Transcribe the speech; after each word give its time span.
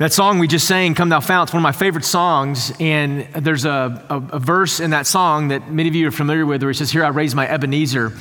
That 0.00 0.14
song 0.14 0.38
we 0.38 0.48
just 0.48 0.66
sang, 0.66 0.94
Come 0.94 1.10
Thou 1.10 1.20
Fount, 1.20 1.50
it's 1.50 1.52
one 1.52 1.60
of 1.60 1.62
my 1.62 1.72
favorite 1.72 2.06
songs. 2.06 2.72
And 2.80 3.28
there's 3.34 3.66
a, 3.66 4.02
a, 4.08 4.36
a, 4.36 4.38
verse 4.38 4.80
in 4.80 4.92
that 4.92 5.06
song 5.06 5.48
that 5.48 5.70
many 5.70 5.90
of 5.90 5.94
you 5.94 6.08
are 6.08 6.10
familiar 6.10 6.46
with 6.46 6.62
where 6.62 6.70
it 6.70 6.76
says, 6.76 6.90
Here 6.90 7.04
I 7.04 7.08
raise 7.08 7.34
my 7.34 7.46
Ebenezer. 7.46 8.16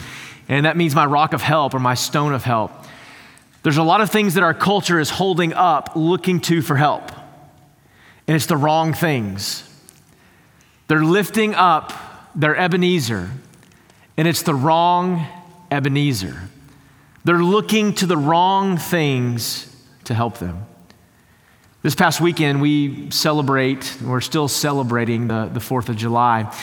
And 0.49 0.65
that 0.65 0.75
means 0.75 0.93
my 0.93 1.05
rock 1.05 1.31
of 1.31 1.41
help 1.41 1.73
or 1.73 1.79
my 1.79 1.93
stone 1.93 2.33
of 2.33 2.43
help. 2.43 2.73
There's 3.63 3.77
a 3.77 3.83
lot 3.83 4.01
of 4.01 4.11
things 4.11 4.33
that 4.33 4.43
our 4.43 4.53
culture 4.53 4.99
is 4.99 5.09
holding 5.09 5.53
up, 5.53 5.91
looking 5.95 6.41
to 6.41 6.61
for 6.61 6.75
help. 6.75 7.13
And 8.27 8.35
it's 8.35 8.47
the 8.47 8.57
wrong 8.57 8.91
things. 8.91 9.63
They're 10.89 11.05
lifting 11.05 11.55
up 11.55 11.93
their 12.35 12.57
Ebenezer, 12.57 13.29
and 14.17 14.27
it's 14.27 14.41
the 14.41 14.53
wrong 14.53 15.25
Ebenezer. 15.71 16.41
They're 17.23 17.41
looking 17.41 17.93
to 17.93 18.05
the 18.05 18.17
wrong 18.17 18.75
things 18.75 19.73
to 20.03 20.13
help 20.13 20.39
them. 20.39 20.65
This 21.81 21.95
past 21.95 22.19
weekend, 22.19 22.61
we 22.61 23.09
celebrate, 23.09 23.95
we're 24.03 24.19
still 24.19 24.49
celebrating 24.49 25.29
the, 25.29 25.45
the 25.45 25.61
4th 25.61 25.87
of 25.87 25.95
July. 25.95 26.53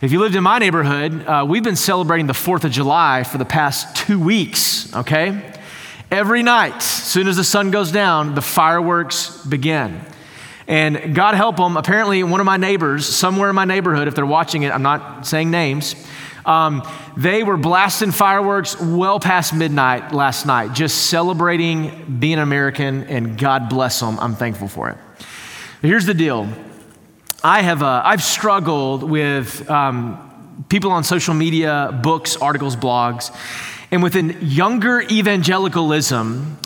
If 0.00 0.10
you 0.10 0.18
lived 0.18 0.34
in 0.34 0.42
my 0.42 0.58
neighborhood, 0.58 1.24
uh, 1.24 1.46
we've 1.48 1.62
been 1.62 1.76
celebrating 1.76 2.26
the 2.26 2.32
4th 2.32 2.64
of 2.64 2.72
July 2.72 3.22
for 3.22 3.38
the 3.38 3.44
past 3.44 3.94
two 3.94 4.18
weeks, 4.18 4.92
okay? 4.92 5.54
Every 6.10 6.42
night, 6.42 6.74
as 6.78 6.82
soon 6.82 7.28
as 7.28 7.36
the 7.36 7.44
sun 7.44 7.70
goes 7.70 7.92
down, 7.92 8.34
the 8.34 8.42
fireworks 8.42 9.46
begin. 9.46 10.00
And 10.66 11.14
God 11.14 11.36
help 11.36 11.56
them, 11.56 11.76
apparently, 11.76 12.24
one 12.24 12.40
of 12.40 12.46
my 12.46 12.56
neighbors, 12.56 13.06
somewhere 13.06 13.50
in 13.50 13.54
my 13.54 13.66
neighborhood, 13.66 14.08
if 14.08 14.16
they're 14.16 14.26
watching 14.26 14.64
it, 14.64 14.72
I'm 14.72 14.82
not 14.82 15.24
saying 15.24 15.52
names, 15.52 15.94
um, 16.46 16.86
they 17.16 17.42
were 17.42 17.56
blasting 17.56 18.10
fireworks 18.10 18.78
well 18.80 19.18
past 19.18 19.54
midnight 19.54 20.12
last 20.12 20.46
night, 20.46 20.72
just 20.72 21.06
celebrating 21.06 22.18
being 22.18 22.38
American, 22.38 23.04
and 23.04 23.38
God 23.38 23.68
bless 23.68 24.00
them. 24.00 24.18
I'm 24.20 24.34
thankful 24.34 24.68
for 24.68 24.90
it. 24.90 24.98
Here's 25.80 26.06
the 26.06 26.14
deal 26.14 26.48
I 27.42 27.62
have 27.62 27.82
uh, 27.82 28.02
I've 28.04 28.22
struggled 28.22 29.02
with 29.02 29.68
um, 29.70 30.64
people 30.68 30.90
on 30.90 31.04
social 31.04 31.34
media, 31.34 31.98
books, 32.02 32.36
articles, 32.36 32.76
blogs, 32.76 33.34
and 33.90 34.02
within 34.02 34.38
younger 34.40 35.02
evangelicalism, 35.02 36.58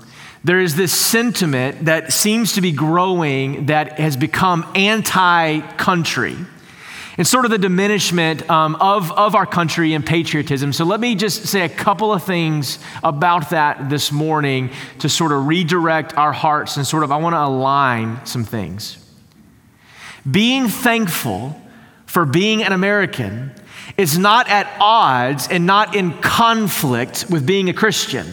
there 0.45 0.61
is 0.61 0.77
this 0.77 0.93
sentiment 0.93 1.85
that 1.87 2.13
seems 2.13 2.55
to 2.55 2.61
be 2.61 2.73
growing 2.73 3.67
that 3.67 3.99
has 3.99 4.17
become 4.17 4.67
anti 4.75 5.61
country 5.77 6.37
and 7.19 7.27
sort 7.27 7.45
of 7.45 7.51
the 7.51 7.59
diminishment 7.59 8.49
um, 8.49 8.77
of, 8.77 9.11
of 9.11 9.35
our 9.35 9.45
country 9.45 9.93
and 9.93 10.07
patriotism. 10.07 10.73
So 10.73 10.85
let 10.85 11.01
me 11.01 11.17
just 11.17 11.47
say 11.47 11.63
a 11.63 11.69
couple 11.69 12.13
of 12.13 12.23
things 12.23 12.79
about 13.03 13.51
that 13.51 13.91
this 13.91 14.13
morning 14.13 14.71
to 15.01 15.09
sort 15.09 15.33
of 15.33 15.49
redirect 15.49 16.17
our 16.17 16.33
hearts 16.33 16.77
and 16.77 16.87
sort 16.87 17.03
of, 17.03 17.11
I 17.11 17.17
want 17.17 17.35
to 17.35 17.43
align 17.43 18.25
some 18.25 18.45
things. 18.45 19.05
Being 20.31 20.69
thankful 20.69 21.61
for 22.07 22.25
being 22.25 22.63
an 22.63 22.73
American 22.73 23.53
is 23.97 24.17
not 24.17 24.49
at 24.49 24.73
odds 24.79 25.49
and 25.49 25.67
not 25.67 25.97
in 25.97 26.13
conflict 26.21 27.27
with 27.29 27.45
being 27.45 27.69
a 27.69 27.75
Christian. 27.75 28.27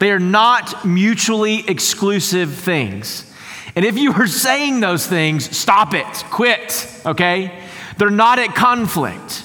They 0.00 0.10
are 0.10 0.18
not 0.18 0.84
mutually 0.84 1.68
exclusive 1.68 2.52
things. 2.54 3.32
And 3.76 3.84
if 3.84 3.96
you 3.96 4.12
are 4.14 4.26
saying 4.26 4.80
those 4.80 5.06
things, 5.06 5.56
stop 5.56 5.94
it, 5.94 6.06
quit, 6.30 6.92
okay? 7.06 7.69
They're 8.00 8.08
not 8.08 8.38
at 8.38 8.54
conflict. 8.54 9.44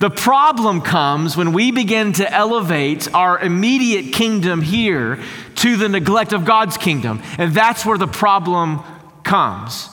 The 0.00 0.10
problem 0.10 0.80
comes 0.80 1.36
when 1.36 1.52
we 1.52 1.70
begin 1.70 2.14
to 2.14 2.28
elevate 2.28 3.14
our 3.14 3.38
immediate 3.38 4.12
kingdom 4.12 4.60
here 4.60 5.20
to 5.54 5.76
the 5.76 5.88
neglect 5.88 6.32
of 6.32 6.44
God's 6.44 6.76
kingdom. 6.76 7.22
And 7.38 7.54
that's 7.54 7.86
where 7.86 7.96
the 7.96 8.08
problem 8.08 8.80
comes. 9.22 9.88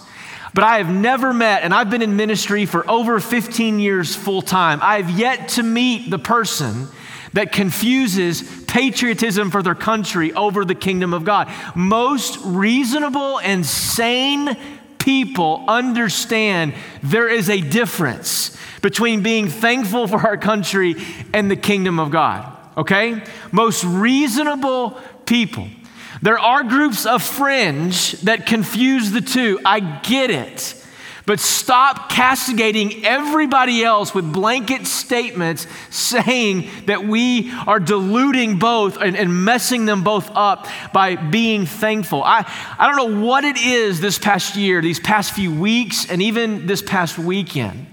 But 0.55 0.64
I 0.64 0.80
have 0.80 0.89
never 0.89 1.33
met, 1.33 1.61
and 1.61 1.71
I've 1.71 1.91
been 1.91 2.02
in 2.02 2.16
ministry 2.16 2.66
for 2.66 2.89
over 2.89 3.19
15 3.19 3.77
years 3.80 4.16
full 4.16 4.41
time. 4.41 4.80
I 4.81 4.99
have 4.99 5.11
yet 5.11 5.49
to 5.49 5.61
meet 5.61 6.09
the 6.09 6.17
person 6.17 6.87
that 7.33 7.52
confuses 7.52 8.42
patriotism 8.65 9.52
for 9.52 9.61
their 9.61 9.76
country 9.76 10.33
over 10.33 10.65
the 10.65 10.73
kingdom 10.73 11.14
of 11.14 11.26
God. 11.26 11.48
Most 11.76 12.39
reasonable 12.43 13.39
and 13.39 13.64
sane 13.64 14.58
people 15.03 15.65
understand 15.67 16.73
there 17.02 17.27
is 17.27 17.49
a 17.49 17.59
difference 17.59 18.55
between 18.81 19.21
being 19.21 19.49
thankful 19.49 20.08
for 20.08 20.17
our 20.17 20.37
country 20.37 20.95
and 21.33 21.52
the 21.52 21.58
kingdom 21.58 21.99
of 21.99 22.09
God, 22.09 22.49
okay? 22.77 23.21
Most 23.52 23.83
reasonable 23.83 24.91
people. 25.25 25.67
There 26.21 26.39
are 26.39 26.64
groups 26.64 27.05
of 27.05 27.21
fringe 27.21 28.14
that 28.21 28.45
confuse 28.45 29.11
the 29.11 29.19
two. 29.19 29.59
I 29.65 29.81
get 29.81 30.31
it. 30.31 30.81
But 31.26 31.39
stop 31.39 32.10
castigating 32.10 33.06
everybody 33.06 33.82
else 33.82 34.14
with 34.14 34.34
blanket 34.34 34.86
statements 34.86 35.67
saying 35.89 36.70
that 36.86 37.06
we 37.06 37.50
are 37.66 37.80
diluting 37.80 38.60
both 38.60 38.98
and, 38.98 39.16
and, 39.16 39.45
messing 39.45 39.86
them 39.86 40.04
both 40.04 40.30
up 40.32 40.67
by 40.92 41.16
being 41.16 41.66
thankful. 41.66 42.22
I, 42.23 42.45
I 42.78 42.88
don't 42.88 42.98
know 42.98 43.26
what 43.26 43.45
it 43.45 43.58
is 43.58 44.02
this 44.02 44.20
past 44.20 44.58
year, 44.58 44.82
these 44.82 45.00
past 45.00 45.32
few 45.32 45.54
weeks, 45.54 46.10
and 46.10 46.22
even 46.22 46.67
this 46.67 46.82
past 46.82 47.17
weekend. 47.17 47.88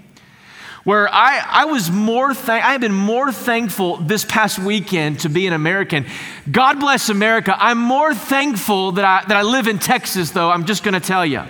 Where 0.83 1.07
I, 1.07 1.41
I 1.47 1.65
was 1.65 1.89
more, 1.89 2.33
thank, 2.33 2.65
I 2.65 2.71
have 2.73 2.81
been 2.81 2.91
more 2.91 3.31
thankful 3.31 3.97
this 3.97 4.25
past 4.25 4.59
weekend 4.59 5.21
to 5.21 5.29
be 5.29 5.47
an 5.47 5.53
American. 5.53 6.05
God 6.51 6.79
bless 6.79 7.07
America. 7.07 7.55
I'm 7.57 7.77
more 7.77 8.13
thankful 8.13 8.93
that 8.93 9.05
I, 9.05 9.23
that 9.27 9.37
I 9.37 9.43
live 9.43 9.67
in 9.67 9.79
Texas, 9.79 10.31
though, 10.31 10.49
I'm 10.49 10.65
just 10.65 10.83
gonna 10.83 10.99
tell 10.99 11.25
you. 11.25 11.43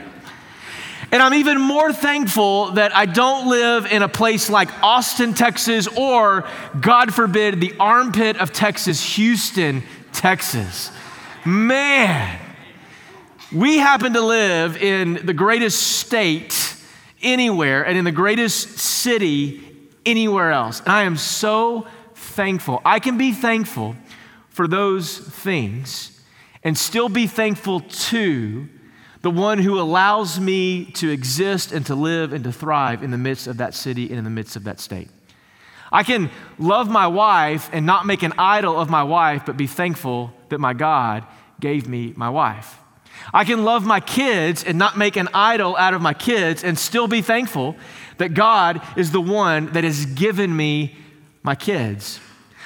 And 1.11 1.21
I'm 1.21 1.33
even 1.33 1.59
more 1.59 1.91
thankful 1.91 2.71
that 2.71 2.95
I 2.95 3.05
don't 3.05 3.49
live 3.49 3.85
in 3.85 4.01
a 4.01 4.07
place 4.07 4.49
like 4.49 4.69
Austin, 4.81 5.33
Texas, 5.33 5.87
or, 5.87 6.47
God 6.79 7.13
forbid, 7.13 7.59
the 7.59 7.75
armpit 7.79 8.37
of 8.37 8.53
Texas, 8.53 9.15
Houston, 9.15 9.83
Texas. 10.13 10.89
Man, 11.43 12.39
we 13.51 13.77
happen 13.77 14.13
to 14.13 14.21
live 14.21 14.77
in 14.77 15.25
the 15.25 15.33
greatest 15.33 15.81
state 15.81 16.75
anywhere 17.21 17.85
and 17.85 17.97
in 17.97 18.05
the 18.05 18.11
greatest 18.13 18.79
city 18.79 19.61
anywhere 20.05 20.51
else. 20.51 20.79
And 20.79 20.89
I 20.89 21.03
am 21.03 21.17
so 21.17 21.87
thankful. 22.15 22.81
I 22.85 22.99
can 22.99 23.17
be 23.17 23.33
thankful 23.33 23.97
for 24.49 24.65
those 24.65 25.17
things 25.17 26.21
and 26.63 26.77
still 26.77 27.09
be 27.09 27.27
thankful 27.27 27.81
to 27.81 28.69
the 29.21 29.31
one 29.31 29.59
who 29.59 29.79
allows 29.79 30.39
me 30.39 30.85
to 30.85 31.09
exist 31.09 31.71
and 31.71 31.85
to 31.85 31.95
live 31.95 32.33
and 32.33 32.43
to 32.43 32.51
thrive 32.51 33.03
in 33.03 33.11
the 33.11 33.17
midst 33.17 33.47
of 33.47 33.57
that 33.57 33.73
city 33.73 34.09
and 34.09 34.17
in 34.17 34.23
the 34.23 34.29
midst 34.29 34.55
of 34.55 34.63
that 34.63 34.79
state. 34.79 35.09
I 35.91 36.03
can 36.03 36.29
love 36.57 36.89
my 36.89 37.07
wife 37.07 37.69
and 37.73 37.85
not 37.85 38.05
make 38.05 38.23
an 38.23 38.33
idol 38.37 38.79
of 38.79 38.89
my 38.89 39.03
wife, 39.03 39.43
but 39.45 39.57
be 39.57 39.67
thankful 39.67 40.33
that 40.49 40.59
my 40.59 40.73
God 40.73 41.25
gave 41.59 41.87
me 41.87 42.13
my 42.15 42.29
wife. 42.29 42.77
I 43.33 43.43
can 43.43 43.63
love 43.63 43.85
my 43.85 43.99
kids 43.99 44.63
and 44.63 44.79
not 44.79 44.97
make 44.97 45.15
an 45.15 45.27
idol 45.33 45.75
out 45.77 45.93
of 45.93 46.01
my 46.01 46.13
kids 46.13 46.63
and 46.63 46.79
still 46.79 47.07
be 47.07 47.21
thankful 47.21 47.75
that 48.17 48.33
God 48.33 48.81
is 48.97 49.11
the 49.11 49.21
one 49.21 49.67
that 49.73 49.83
has 49.83 50.05
given 50.05 50.55
me 50.55 50.95
my 51.43 51.55
kids. 51.55 52.19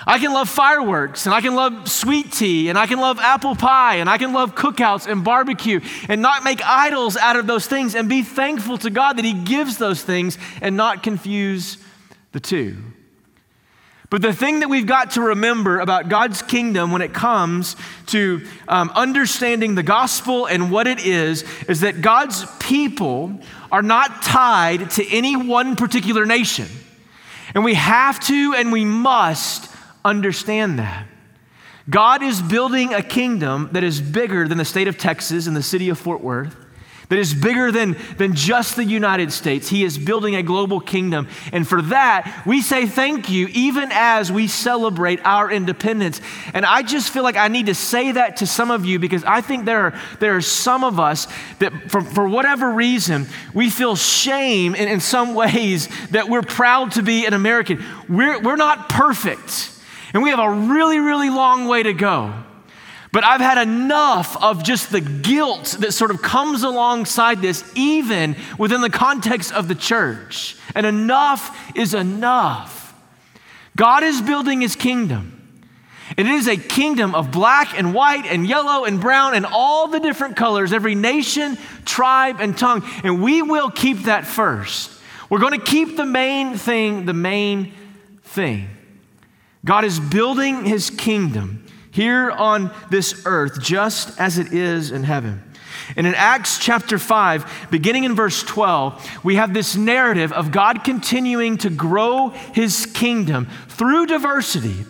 I 0.07 0.19
can 0.19 0.33
love 0.33 0.49
fireworks 0.49 1.25
and 1.25 1.33
I 1.33 1.41
can 1.41 1.55
love 1.55 1.89
sweet 1.89 2.31
tea 2.31 2.69
and 2.69 2.77
I 2.77 2.85
can 2.85 2.99
love 2.99 3.19
apple 3.19 3.55
pie 3.55 3.95
and 3.95 4.09
I 4.09 4.17
can 4.17 4.33
love 4.33 4.55
cookouts 4.55 5.07
and 5.07 5.23
barbecue 5.23 5.79
and 6.09 6.21
not 6.21 6.43
make 6.43 6.63
idols 6.63 7.17
out 7.17 7.35
of 7.35 7.47
those 7.47 7.65
things 7.65 7.95
and 7.95 8.09
be 8.09 8.21
thankful 8.21 8.77
to 8.79 8.89
God 8.89 9.17
that 9.17 9.25
He 9.25 9.33
gives 9.33 9.77
those 9.77 10.03
things 10.03 10.37
and 10.61 10.77
not 10.77 11.03
confuse 11.03 11.77
the 12.33 12.39
two. 12.39 12.77
But 14.09 14.21
the 14.21 14.33
thing 14.33 14.59
that 14.59 14.69
we've 14.69 14.85
got 14.85 15.11
to 15.11 15.21
remember 15.21 15.79
about 15.79 16.09
God's 16.09 16.41
kingdom 16.41 16.91
when 16.91 17.01
it 17.01 17.13
comes 17.13 17.75
to 18.07 18.45
um, 18.67 18.91
understanding 18.93 19.75
the 19.75 19.83
gospel 19.83 20.45
and 20.45 20.71
what 20.71 20.85
it 20.85 21.05
is, 21.05 21.43
is 21.67 21.81
that 21.81 22.01
God's 22.01 22.45
people 22.59 23.39
are 23.71 23.81
not 23.81 24.21
tied 24.21 24.91
to 24.91 25.07
any 25.09 25.35
one 25.35 25.75
particular 25.75 26.25
nation. 26.25 26.67
And 27.55 27.63
we 27.63 27.73
have 27.73 28.19
to 28.21 28.53
and 28.53 28.71
we 28.71 28.85
must 28.85 29.74
understand 30.05 30.79
that. 30.79 31.07
God 31.89 32.23
is 32.23 32.41
building 32.41 32.93
a 32.93 33.01
kingdom 33.01 33.69
that 33.73 33.83
is 33.83 34.01
bigger 34.01 34.47
than 34.47 34.57
the 34.57 34.65
state 34.65 34.87
of 34.87 34.97
Texas 34.97 35.45
and 35.47 35.55
the 35.55 35.63
city 35.63 35.89
of 35.89 35.99
Fort 35.99 36.21
Worth, 36.21 36.55
that 37.09 37.19
is 37.19 37.35
bigger 37.35 37.71
than, 37.71 37.95
than 38.17 38.33
just 38.33 38.75
the 38.75 38.83
United 38.83 39.31
States. 39.31 39.69
He 39.69 39.83
is 39.83 39.97
building 39.97 40.35
a 40.35 40.41
global 40.41 40.79
kingdom. 40.79 41.27
And 41.51 41.67
for 41.67 41.81
that, 41.83 42.43
we 42.47 42.61
say 42.61 42.87
thank 42.87 43.29
you 43.29 43.47
even 43.51 43.89
as 43.91 44.31
we 44.31 44.47
celebrate 44.47 45.19
our 45.23 45.51
independence. 45.51 46.19
And 46.55 46.65
I 46.65 46.81
just 46.81 47.11
feel 47.11 47.21
like 47.21 47.37
I 47.37 47.47
need 47.47 47.67
to 47.67 47.75
say 47.75 48.13
that 48.13 48.37
to 48.37 48.47
some 48.47 48.71
of 48.71 48.85
you 48.85 48.97
because 48.97 49.23
I 49.23 49.41
think 49.41 49.65
there 49.65 49.81
are, 49.81 49.99
there 50.19 50.35
are 50.35 50.41
some 50.41 50.83
of 50.83 50.99
us 50.99 51.27
that, 51.59 51.91
for, 51.91 52.01
for 52.01 52.27
whatever 52.27 52.71
reason, 52.71 53.27
we 53.53 53.69
feel 53.69 53.95
shame 53.95 54.73
in, 54.73 54.87
in 54.87 54.99
some 54.99 55.35
ways 55.35 55.87
that 56.09 56.27
we're 56.27 56.41
proud 56.41 56.93
to 56.93 57.03
be 57.03 57.27
an 57.27 57.33
American. 57.33 57.83
We're, 58.09 58.41
we're 58.41 58.55
not 58.55 58.89
perfect. 58.89 59.74
And 60.15 60.23
we 60.23 60.29
have 60.29 60.39
a 60.39 60.49
really, 60.49 60.99
really 60.99 61.29
long 61.29 61.67
way 61.67 61.83
to 61.83 61.91
go. 61.91 62.33
But 63.11 63.25
I've 63.25 63.41
had 63.41 63.57
enough 63.57 64.41
of 64.41 64.63
just 64.63 64.89
the 64.89 65.01
guilt 65.01 65.75
that 65.81 65.91
sort 65.91 66.09
of 66.09 66.21
comes 66.21 66.63
alongside 66.63 67.41
this, 67.41 67.69
even 67.75 68.37
within 68.57 68.79
the 68.79 68.89
context 68.89 69.51
of 69.51 69.67
the 69.67 69.75
church. 69.75 70.55
And 70.73 70.85
enough 70.85 71.75
is 71.75 71.93
enough. 71.93 72.95
God 73.75 74.03
is 74.03 74.21
building 74.21 74.61
his 74.61 74.77
kingdom. 74.77 75.33
And 76.17 76.29
it 76.29 76.33
is 76.33 76.47
a 76.47 76.55
kingdom 76.55 77.13
of 77.13 77.29
black 77.29 77.77
and 77.77 77.93
white 77.93 78.25
and 78.25 78.47
yellow 78.47 78.85
and 78.85 79.01
brown 79.01 79.33
and 79.33 79.45
all 79.45 79.89
the 79.89 79.99
different 79.99 80.37
colors, 80.37 80.71
every 80.71 80.95
nation, 80.95 81.57
tribe, 81.83 82.37
and 82.39 82.57
tongue. 82.57 82.89
And 83.03 83.21
we 83.21 83.41
will 83.41 83.69
keep 83.69 84.03
that 84.03 84.25
first. 84.25 84.91
We're 85.29 85.39
going 85.39 85.59
to 85.59 85.65
keep 85.65 85.97
the 85.97 86.05
main 86.05 86.55
thing 86.55 87.05
the 87.05 87.13
main 87.13 87.73
thing. 88.23 88.69
God 89.65 89.83
is 89.83 89.99
building 89.99 90.63
his 90.63 90.89
kingdom 90.89 91.65
here 91.91 92.31
on 92.31 92.71
this 92.89 93.23
earth 93.25 93.61
just 93.61 94.19
as 94.19 94.37
it 94.37 94.53
is 94.53 94.91
in 94.91 95.03
heaven. 95.03 95.41
And 95.95 96.07
in 96.07 96.15
Acts 96.15 96.57
chapter 96.59 96.97
5, 96.97 97.67
beginning 97.69 98.05
in 98.05 98.15
verse 98.15 98.43
12, 98.43 99.23
we 99.23 99.35
have 99.35 99.53
this 99.53 99.75
narrative 99.75 100.31
of 100.31 100.51
God 100.51 100.83
continuing 100.83 101.57
to 101.59 101.69
grow 101.69 102.29
his 102.29 102.85
kingdom 102.85 103.47
through 103.67 104.07
diversity 104.07 104.85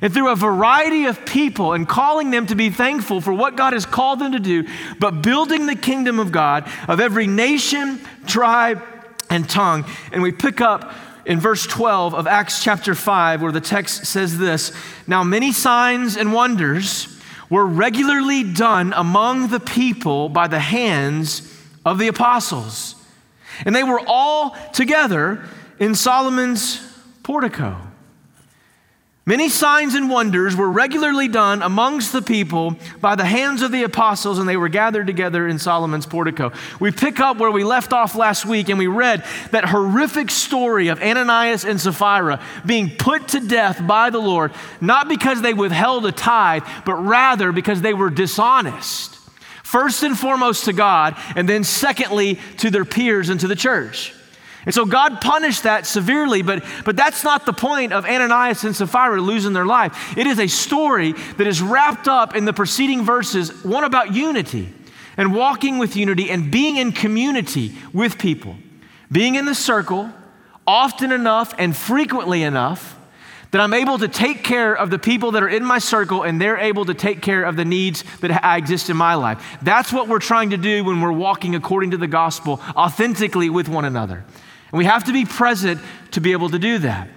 and 0.00 0.12
through 0.12 0.30
a 0.30 0.36
variety 0.36 1.06
of 1.06 1.26
people 1.26 1.72
and 1.72 1.88
calling 1.88 2.30
them 2.30 2.46
to 2.46 2.54
be 2.54 2.70
thankful 2.70 3.20
for 3.20 3.32
what 3.32 3.56
God 3.56 3.72
has 3.72 3.84
called 3.84 4.20
them 4.20 4.32
to 4.32 4.38
do, 4.38 4.66
but 5.00 5.22
building 5.22 5.66
the 5.66 5.74
kingdom 5.74 6.18
of 6.18 6.32
God 6.32 6.70
of 6.86 7.00
every 7.00 7.26
nation, 7.26 8.00
tribe, 8.26 8.82
and 9.30 9.48
tongue. 9.48 9.84
And 10.12 10.22
we 10.22 10.32
pick 10.32 10.60
up 10.60 10.92
in 11.28 11.38
verse 11.38 11.66
12 11.66 12.14
of 12.14 12.26
Acts 12.26 12.64
chapter 12.64 12.94
5, 12.94 13.42
where 13.42 13.52
the 13.52 13.60
text 13.60 14.06
says 14.06 14.38
this 14.38 14.72
Now, 15.06 15.22
many 15.22 15.52
signs 15.52 16.16
and 16.16 16.32
wonders 16.32 17.16
were 17.50 17.66
regularly 17.66 18.42
done 18.42 18.92
among 18.96 19.48
the 19.48 19.60
people 19.60 20.30
by 20.30 20.48
the 20.48 20.58
hands 20.58 21.42
of 21.84 21.98
the 21.98 22.08
apostles. 22.08 22.96
And 23.64 23.76
they 23.76 23.84
were 23.84 24.00
all 24.06 24.56
together 24.72 25.44
in 25.78 25.94
Solomon's 25.94 26.80
portico. 27.22 27.76
Many 29.28 29.50
signs 29.50 29.94
and 29.94 30.08
wonders 30.08 30.56
were 30.56 30.70
regularly 30.70 31.28
done 31.28 31.60
amongst 31.60 32.14
the 32.14 32.22
people 32.22 32.78
by 32.98 33.14
the 33.14 33.26
hands 33.26 33.60
of 33.60 33.70
the 33.70 33.82
apostles, 33.82 34.38
and 34.38 34.48
they 34.48 34.56
were 34.56 34.70
gathered 34.70 35.06
together 35.06 35.46
in 35.46 35.58
Solomon's 35.58 36.06
portico. 36.06 36.50
We 36.80 36.92
pick 36.92 37.20
up 37.20 37.36
where 37.36 37.50
we 37.50 37.62
left 37.62 37.92
off 37.92 38.14
last 38.14 38.46
week, 38.46 38.70
and 38.70 38.78
we 38.78 38.86
read 38.86 39.22
that 39.50 39.66
horrific 39.66 40.30
story 40.30 40.88
of 40.88 41.02
Ananias 41.02 41.66
and 41.66 41.78
Sapphira 41.78 42.40
being 42.64 42.88
put 42.96 43.28
to 43.28 43.40
death 43.40 43.86
by 43.86 44.08
the 44.08 44.18
Lord, 44.18 44.50
not 44.80 45.10
because 45.10 45.42
they 45.42 45.52
withheld 45.52 46.06
a 46.06 46.12
tithe, 46.12 46.62
but 46.86 46.94
rather 46.94 47.52
because 47.52 47.82
they 47.82 47.92
were 47.92 48.08
dishonest. 48.08 49.14
First 49.62 50.04
and 50.04 50.18
foremost 50.18 50.64
to 50.64 50.72
God, 50.72 51.18
and 51.36 51.46
then 51.46 51.64
secondly 51.64 52.38
to 52.56 52.70
their 52.70 52.86
peers 52.86 53.28
and 53.28 53.38
to 53.40 53.46
the 53.46 53.54
church. 53.54 54.14
And 54.68 54.74
so 54.74 54.84
God 54.84 55.22
punished 55.22 55.62
that 55.62 55.86
severely, 55.86 56.42
but, 56.42 56.62
but 56.84 56.94
that's 56.94 57.24
not 57.24 57.46
the 57.46 57.54
point 57.54 57.94
of 57.94 58.04
Ananias 58.04 58.64
and 58.64 58.76
Sapphira 58.76 59.18
losing 59.18 59.54
their 59.54 59.64
life. 59.64 60.14
It 60.14 60.26
is 60.26 60.38
a 60.38 60.46
story 60.46 61.12
that 61.12 61.46
is 61.46 61.62
wrapped 61.62 62.06
up 62.06 62.36
in 62.36 62.44
the 62.44 62.52
preceding 62.52 63.02
verses, 63.02 63.64
one 63.64 63.84
about 63.84 64.12
unity 64.12 64.70
and 65.16 65.34
walking 65.34 65.78
with 65.78 65.96
unity 65.96 66.28
and 66.28 66.50
being 66.50 66.76
in 66.76 66.92
community 66.92 67.72
with 67.94 68.18
people, 68.18 68.56
being 69.10 69.36
in 69.36 69.46
the 69.46 69.54
circle 69.54 70.12
often 70.66 71.12
enough 71.12 71.54
and 71.56 71.74
frequently 71.74 72.42
enough 72.42 73.00
that 73.52 73.62
I'm 73.62 73.72
able 73.72 73.96
to 73.96 74.08
take 74.08 74.44
care 74.44 74.74
of 74.74 74.90
the 74.90 74.98
people 74.98 75.30
that 75.30 75.42
are 75.42 75.48
in 75.48 75.64
my 75.64 75.78
circle 75.78 76.24
and 76.24 76.38
they're 76.38 76.58
able 76.58 76.84
to 76.84 76.92
take 76.92 77.22
care 77.22 77.42
of 77.42 77.56
the 77.56 77.64
needs 77.64 78.04
that 78.20 78.44
I 78.44 78.58
exist 78.58 78.90
in 78.90 78.98
my 78.98 79.14
life. 79.14 79.42
That's 79.62 79.94
what 79.94 80.08
we're 80.08 80.18
trying 80.18 80.50
to 80.50 80.58
do 80.58 80.84
when 80.84 81.00
we're 81.00 81.10
walking 81.10 81.54
according 81.54 81.92
to 81.92 81.96
the 81.96 82.06
gospel 82.06 82.60
authentically 82.76 83.48
with 83.48 83.70
one 83.70 83.86
another. 83.86 84.26
And 84.72 84.78
we 84.78 84.84
have 84.84 85.04
to 85.04 85.12
be 85.12 85.24
present 85.24 85.80
to 86.12 86.20
be 86.20 86.32
able 86.32 86.50
to 86.50 86.58
do 86.58 86.78
that. 86.78 87.08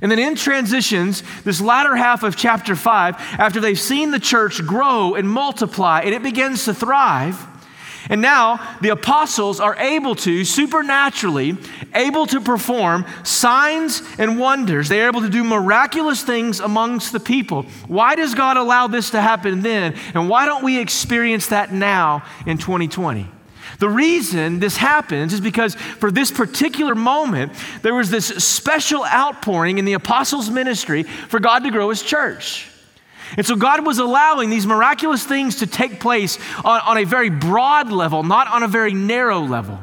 And 0.00 0.10
then 0.10 0.18
in 0.18 0.34
transitions, 0.34 1.22
this 1.44 1.60
latter 1.60 1.94
half 1.94 2.24
of 2.24 2.36
chapter 2.36 2.74
5, 2.74 3.14
after 3.38 3.60
they've 3.60 3.78
seen 3.78 4.10
the 4.10 4.18
church 4.18 4.64
grow 4.66 5.14
and 5.14 5.30
multiply 5.30 6.00
and 6.00 6.12
it 6.12 6.22
begins 6.22 6.64
to 6.64 6.74
thrive, 6.74 7.46
and 8.10 8.20
now 8.20 8.60
the 8.80 8.88
apostles 8.88 9.60
are 9.60 9.76
able 9.76 10.16
to, 10.16 10.44
supernaturally, 10.44 11.56
able 11.94 12.26
to 12.26 12.40
perform 12.40 13.06
signs 13.22 14.02
and 14.18 14.40
wonders. 14.40 14.88
They 14.88 15.02
are 15.02 15.06
able 15.06 15.20
to 15.20 15.28
do 15.28 15.44
miraculous 15.44 16.22
things 16.22 16.58
amongst 16.58 17.12
the 17.12 17.20
people. 17.20 17.62
Why 17.86 18.16
does 18.16 18.34
God 18.34 18.56
allow 18.56 18.88
this 18.88 19.10
to 19.10 19.20
happen 19.20 19.62
then? 19.62 19.94
And 20.14 20.28
why 20.28 20.46
don't 20.46 20.64
we 20.64 20.80
experience 20.80 21.46
that 21.48 21.72
now 21.72 22.24
in 22.44 22.58
2020? 22.58 23.28
The 23.82 23.88
reason 23.88 24.60
this 24.60 24.76
happens 24.76 25.32
is 25.32 25.40
because 25.40 25.74
for 25.74 26.12
this 26.12 26.30
particular 26.30 26.94
moment, 26.94 27.50
there 27.82 27.96
was 27.96 28.10
this 28.10 28.26
special 28.26 29.04
outpouring 29.04 29.78
in 29.78 29.84
the 29.84 29.94
apostles' 29.94 30.48
ministry 30.48 31.02
for 31.02 31.40
God 31.40 31.64
to 31.64 31.72
grow 31.72 31.90
his 31.90 32.00
church. 32.00 32.70
And 33.36 33.44
so 33.44 33.56
God 33.56 33.84
was 33.84 33.98
allowing 33.98 34.50
these 34.50 34.68
miraculous 34.68 35.24
things 35.24 35.56
to 35.56 35.66
take 35.66 35.98
place 35.98 36.38
on, 36.64 36.80
on 36.82 36.96
a 36.96 37.02
very 37.02 37.28
broad 37.28 37.90
level, 37.90 38.22
not 38.22 38.46
on 38.46 38.62
a 38.62 38.68
very 38.68 38.94
narrow 38.94 39.40
level. 39.40 39.80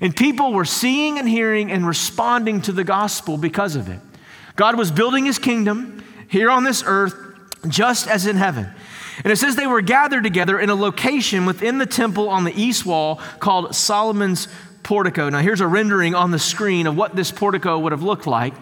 And 0.00 0.16
people 0.16 0.52
were 0.52 0.64
seeing 0.64 1.20
and 1.20 1.28
hearing 1.28 1.70
and 1.70 1.86
responding 1.86 2.60
to 2.62 2.72
the 2.72 2.82
gospel 2.82 3.38
because 3.38 3.76
of 3.76 3.88
it. 3.88 4.00
God 4.56 4.76
was 4.76 4.90
building 4.90 5.26
his 5.26 5.38
kingdom 5.38 6.02
here 6.26 6.50
on 6.50 6.64
this 6.64 6.82
earth 6.84 7.14
just 7.68 8.08
as 8.08 8.26
in 8.26 8.34
heaven. 8.34 8.68
And 9.24 9.32
it 9.32 9.36
says 9.36 9.56
they 9.56 9.66
were 9.66 9.80
gathered 9.80 10.22
together 10.22 10.58
in 10.60 10.70
a 10.70 10.74
location 10.74 11.46
within 11.46 11.78
the 11.78 11.86
temple 11.86 12.28
on 12.28 12.44
the 12.44 12.52
east 12.60 12.86
wall 12.86 13.20
called 13.40 13.74
Solomon's 13.74 14.48
portico. 14.82 15.28
Now, 15.28 15.40
here's 15.40 15.60
a 15.60 15.66
rendering 15.66 16.14
on 16.14 16.30
the 16.30 16.38
screen 16.38 16.86
of 16.86 16.96
what 16.96 17.16
this 17.16 17.30
portico 17.30 17.78
would 17.78 17.92
have 17.92 18.02
looked 18.02 18.26
like. 18.26 18.54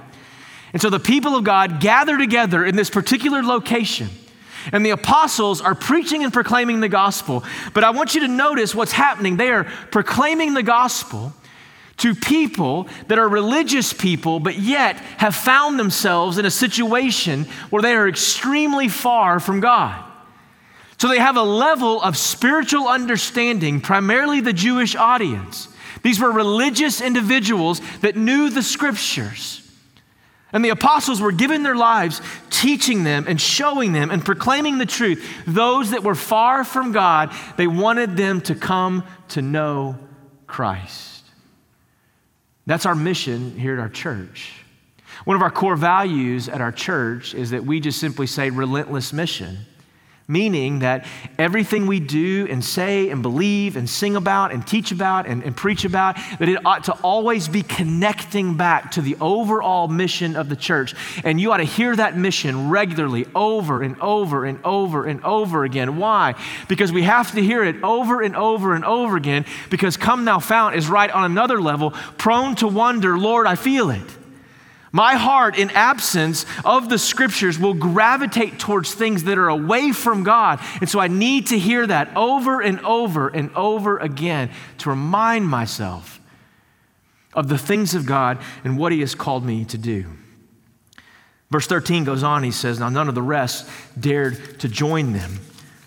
And 0.72 0.82
so 0.82 0.90
the 0.90 1.00
people 1.00 1.36
of 1.36 1.44
God 1.44 1.80
gather 1.80 2.18
together 2.18 2.64
in 2.64 2.76
this 2.76 2.90
particular 2.90 3.42
location. 3.42 4.08
And 4.72 4.84
the 4.84 4.90
apostles 4.90 5.60
are 5.60 5.74
preaching 5.74 6.24
and 6.24 6.32
proclaiming 6.32 6.80
the 6.80 6.88
gospel. 6.88 7.44
But 7.72 7.84
I 7.84 7.90
want 7.90 8.14
you 8.14 8.22
to 8.22 8.28
notice 8.28 8.74
what's 8.74 8.92
happening. 8.92 9.36
They 9.36 9.50
are 9.50 9.64
proclaiming 9.90 10.54
the 10.54 10.62
gospel 10.62 11.32
to 11.98 12.14
people 12.14 12.88
that 13.06 13.18
are 13.18 13.28
religious 13.28 13.92
people, 13.92 14.40
but 14.40 14.58
yet 14.58 14.96
have 15.18 15.34
found 15.34 15.78
themselves 15.78 16.36
in 16.36 16.44
a 16.44 16.50
situation 16.50 17.44
where 17.70 17.80
they 17.80 17.94
are 17.94 18.08
extremely 18.08 18.88
far 18.88 19.40
from 19.40 19.60
God. 19.60 20.05
So 20.98 21.08
they 21.08 21.18
have 21.18 21.36
a 21.36 21.42
level 21.42 22.00
of 22.00 22.16
spiritual 22.16 22.88
understanding, 22.88 23.80
primarily 23.80 24.40
the 24.40 24.52
Jewish 24.52 24.96
audience. 24.96 25.68
These 26.02 26.20
were 26.20 26.30
religious 26.30 27.00
individuals 27.00 27.80
that 28.00 28.16
knew 28.16 28.48
the 28.48 28.62
scriptures. 28.62 29.62
And 30.52 30.64
the 30.64 30.70
apostles 30.70 31.20
were 31.20 31.32
giving 31.32 31.62
their 31.62 31.76
lives 31.76 32.22
teaching 32.48 33.04
them 33.04 33.26
and 33.28 33.38
showing 33.38 33.92
them 33.92 34.10
and 34.10 34.24
proclaiming 34.24 34.78
the 34.78 34.86
truth. 34.86 35.26
Those 35.46 35.90
that 35.90 36.02
were 36.02 36.14
far 36.14 36.64
from 36.64 36.92
God, 36.92 37.34
they 37.56 37.66
wanted 37.66 38.16
them 38.16 38.40
to 38.42 38.54
come 38.54 39.04
to 39.30 39.42
know 39.42 39.98
Christ. 40.46 41.24
That's 42.64 42.86
our 42.86 42.94
mission 42.94 43.58
here 43.58 43.74
at 43.74 43.80
our 43.80 43.88
church. 43.88 44.52
One 45.24 45.36
of 45.36 45.42
our 45.42 45.50
core 45.50 45.76
values 45.76 46.48
at 46.48 46.60
our 46.60 46.72
church 46.72 47.34
is 47.34 47.50
that 47.50 47.64
we 47.64 47.80
just 47.80 47.98
simply 47.98 48.26
say 48.26 48.50
relentless 48.50 49.12
mission. 49.12 49.58
Meaning 50.28 50.80
that 50.80 51.06
everything 51.38 51.86
we 51.86 52.00
do 52.00 52.48
and 52.50 52.64
say 52.64 53.10
and 53.10 53.22
believe 53.22 53.76
and 53.76 53.88
sing 53.88 54.16
about 54.16 54.50
and 54.50 54.66
teach 54.66 54.90
about 54.90 55.28
and, 55.28 55.44
and, 55.44 55.56
preach 55.56 55.84
about, 55.84 56.16
that 56.40 56.48
it 56.48 56.66
ought 56.66 56.84
to 56.84 56.92
always 56.94 57.46
be 57.46 57.62
connecting 57.62 58.56
back 58.56 58.90
to 58.92 59.02
the 59.02 59.16
overall 59.20 59.86
mission 59.86 60.34
of 60.34 60.48
the 60.48 60.56
church. 60.56 60.96
And 61.22 61.40
you 61.40 61.52
ought 61.52 61.58
to 61.58 61.64
hear 61.64 61.94
that 61.94 62.16
mission 62.16 62.70
regularly 62.70 63.26
over 63.36 63.82
and 63.82 64.00
over 64.00 64.44
and 64.44 64.58
over 64.64 65.06
and 65.06 65.24
over 65.24 65.62
again. 65.62 65.96
Why? 65.96 66.34
Because 66.66 66.90
we 66.90 67.02
have 67.02 67.30
to 67.32 67.40
hear 67.40 67.62
it 67.62 67.80
over 67.84 68.20
and 68.20 68.34
over 68.34 68.74
and 68.74 68.84
over 68.84 69.16
again 69.16 69.44
because 69.70 69.96
Come 69.96 70.24
Thou 70.24 70.40
Fount 70.40 70.74
is 70.74 70.88
right 70.88 71.10
on 71.10 71.24
another 71.30 71.60
level, 71.60 71.92
prone 72.18 72.56
to 72.56 72.66
wonder, 72.66 73.16
Lord, 73.16 73.46
I 73.46 73.54
feel 73.54 73.90
it. 73.90 74.02
My 74.96 75.16
heart, 75.16 75.58
in 75.58 75.68
absence 75.72 76.46
of 76.64 76.88
the 76.88 76.96
scriptures, 76.96 77.58
will 77.58 77.74
gravitate 77.74 78.58
towards 78.58 78.94
things 78.94 79.24
that 79.24 79.36
are 79.36 79.50
away 79.50 79.92
from 79.92 80.22
God. 80.22 80.58
And 80.80 80.88
so 80.88 80.98
I 81.00 81.06
need 81.06 81.48
to 81.48 81.58
hear 81.58 81.86
that 81.86 82.16
over 82.16 82.62
and 82.62 82.80
over 82.80 83.28
and 83.28 83.54
over 83.54 83.98
again 83.98 84.48
to 84.78 84.88
remind 84.88 85.48
myself 85.48 86.18
of 87.34 87.48
the 87.48 87.58
things 87.58 87.94
of 87.94 88.06
God 88.06 88.38
and 88.64 88.78
what 88.78 88.90
He 88.90 89.00
has 89.00 89.14
called 89.14 89.44
me 89.44 89.66
to 89.66 89.76
do. 89.76 90.06
Verse 91.50 91.66
13 91.66 92.04
goes 92.04 92.22
on, 92.22 92.42
he 92.42 92.50
says, 92.50 92.80
Now 92.80 92.88
none 92.88 93.10
of 93.10 93.14
the 93.14 93.20
rest 93.20 93.68
dared 94.00 94.58
to 94.60 94.66
join 94.66 95.12
them, 95.12 95.40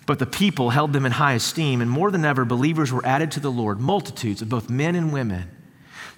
but 0.06 0.20
the 0.20 0.26
people 0.26 0.70
held 0.70 0.92
them 0.92 1.04
in 1.04 1.10
high 1.10 1.32
esteem, 1.32 1.80
and 1.80 1.90
more 1.90 2.12
than 2.12 2.24
ever, 2.24 2.44
believers 2.44 2.92
were 2.92 3.04
added 3.04 3.32
to 3.32 3.40
the 3.40 3.50
Lord, 3.50 3.80
multitudes 3.80 4.40
of 4.40 4.48
both 4.48 4.70
men 4.70 4.94
and 4.94 5.12
women. 5.12 5.50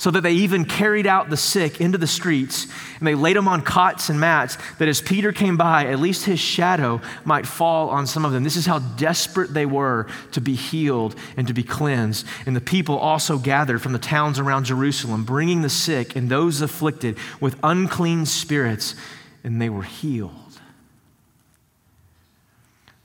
So 0.02 0.10
that 0.10 0.22
they 0.22 0.32
even 0.32 0.64
carried 0.64 1.06
out 1.06 1.30
the 1.30 1.36
sick 1.36 1.80
into 1.80 1.96
the 1.96 2.08
streets 2.08 2.66
and 2.98 3.06
they 3.06 3.14
laid 3.14 3.36
them 3.36 3.46
on 3.46 3.62
cots 3.62 4.08
and 4.08 4.18
mats 4.18 4.58
that 4.80 4.88
as 4.88 5.00
Peter 5.00 5.30
came 5.30 5.56
by, 5.56 5.86
at 5.86 6.00
least 6.00 6.24
his 6.24 6.40
shadow 6.40 7.00
might 7.24 7.46
fall 7.46 7.88
on 7.88 8.04
some 8.04 8.24
of 8.24 8.32
them. 8.32 8.42
This 8.42 8.56
is 8.56 8.66
how 8.66 8.80
desperate 8.80 9.54
they 9.54 9.64
were 9.64 10.08
to 10.32 10.40
be 10.40 10.56
healed 10.56 11.14
and 11.36 11.46
to 11.46 11.54
be 11.54 11.62
cleansed. 11.62 12.26
And 12.46 12.56
the 12.56 12.60
people 12.60 12.98
also 12.98 13.38
gathered 13.38 13.80
from 13.80 13.92
the 13.92 14.00
towns 14.00 14.40
around 14.40 14.64
Jerusalem, 14.64 15.22
bringing 15.22 15.62
the 15.62 15.70
sick 15.70 16.16
and 16.16 16.28
those 16.28 16.62
afflicted 16.62 17.16
with 17.40 17.56
unclean 17.62 18.26
spirits, 18.26 18.96
and 19.44 19.62
they 19.62 19.68
were 19.68 19.84
healed. 19.84 20.32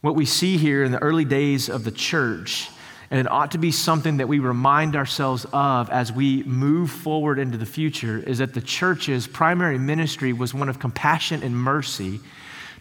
What 0.01 0.16
we 0.16 0.25
see 0.25 0.58
here 0.58 0.84
in 0.84 0.92
the 0.92 1.04
early 1.04 1.25
days 1.25 1.70
of 1.70 1.84
the 1.84 1.92
church 1.92 2.72
and 3.10 3.20
it 3.20 3.32
ought 3.32 3.52
to 3.52 3.58
be 3.58 3.72
something 3.72 4.18
that 4.18 4.28
we 4.28 4.40
remind 4.40 4.96
ourselves 4.96 5.46
of 5.54 5.90
as 5.90 6.12
we 6.12 6.44
move 6.44 6.92
forward 6.92 7.40
into 7.40 7.58
the 7.58 7.66
future 7.66 8.20
is 8.20 8.40
that 8.40 8.54
the 8.54 8.62
church's 8.62 9.28
primary 9.28 9.78
ministry 9.78 10.34
was 10.34 10.54
one 10.54 10.68
of 10.68 10.80
compassion 10.80 11.42
and 11.44 11.56
mercy 11.56 12.20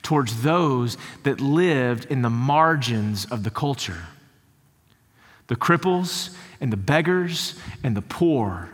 towards 0.03 0.43
those 0.43 0.97
that 1.23 1.41
lived 1.41 2.07
in 2.07 2.23
the 2.23 2.31
margins 2.31 3.25
of 3.27 3.45
the 3.45 3.51
culture 3.51 4.03
the 5.49 5.57
cripples 5.57 6.35
and 6.61 6.73
the 6.73 6.77
beggars 6.77 7.55
and 7.83 7.97
the 7.97 8.03
poor. 8.03 8.69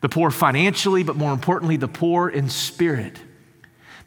The 0.00 0.08
poor 0.08 0.30
financially, 0.30 1.02
but 1.02 1.16
more 1.16 1.32
importantly, 1.32 1.76
the 1.76 1.88
poor 1.88 2.28
in 2.28 2.48
spirit 2.48 3.18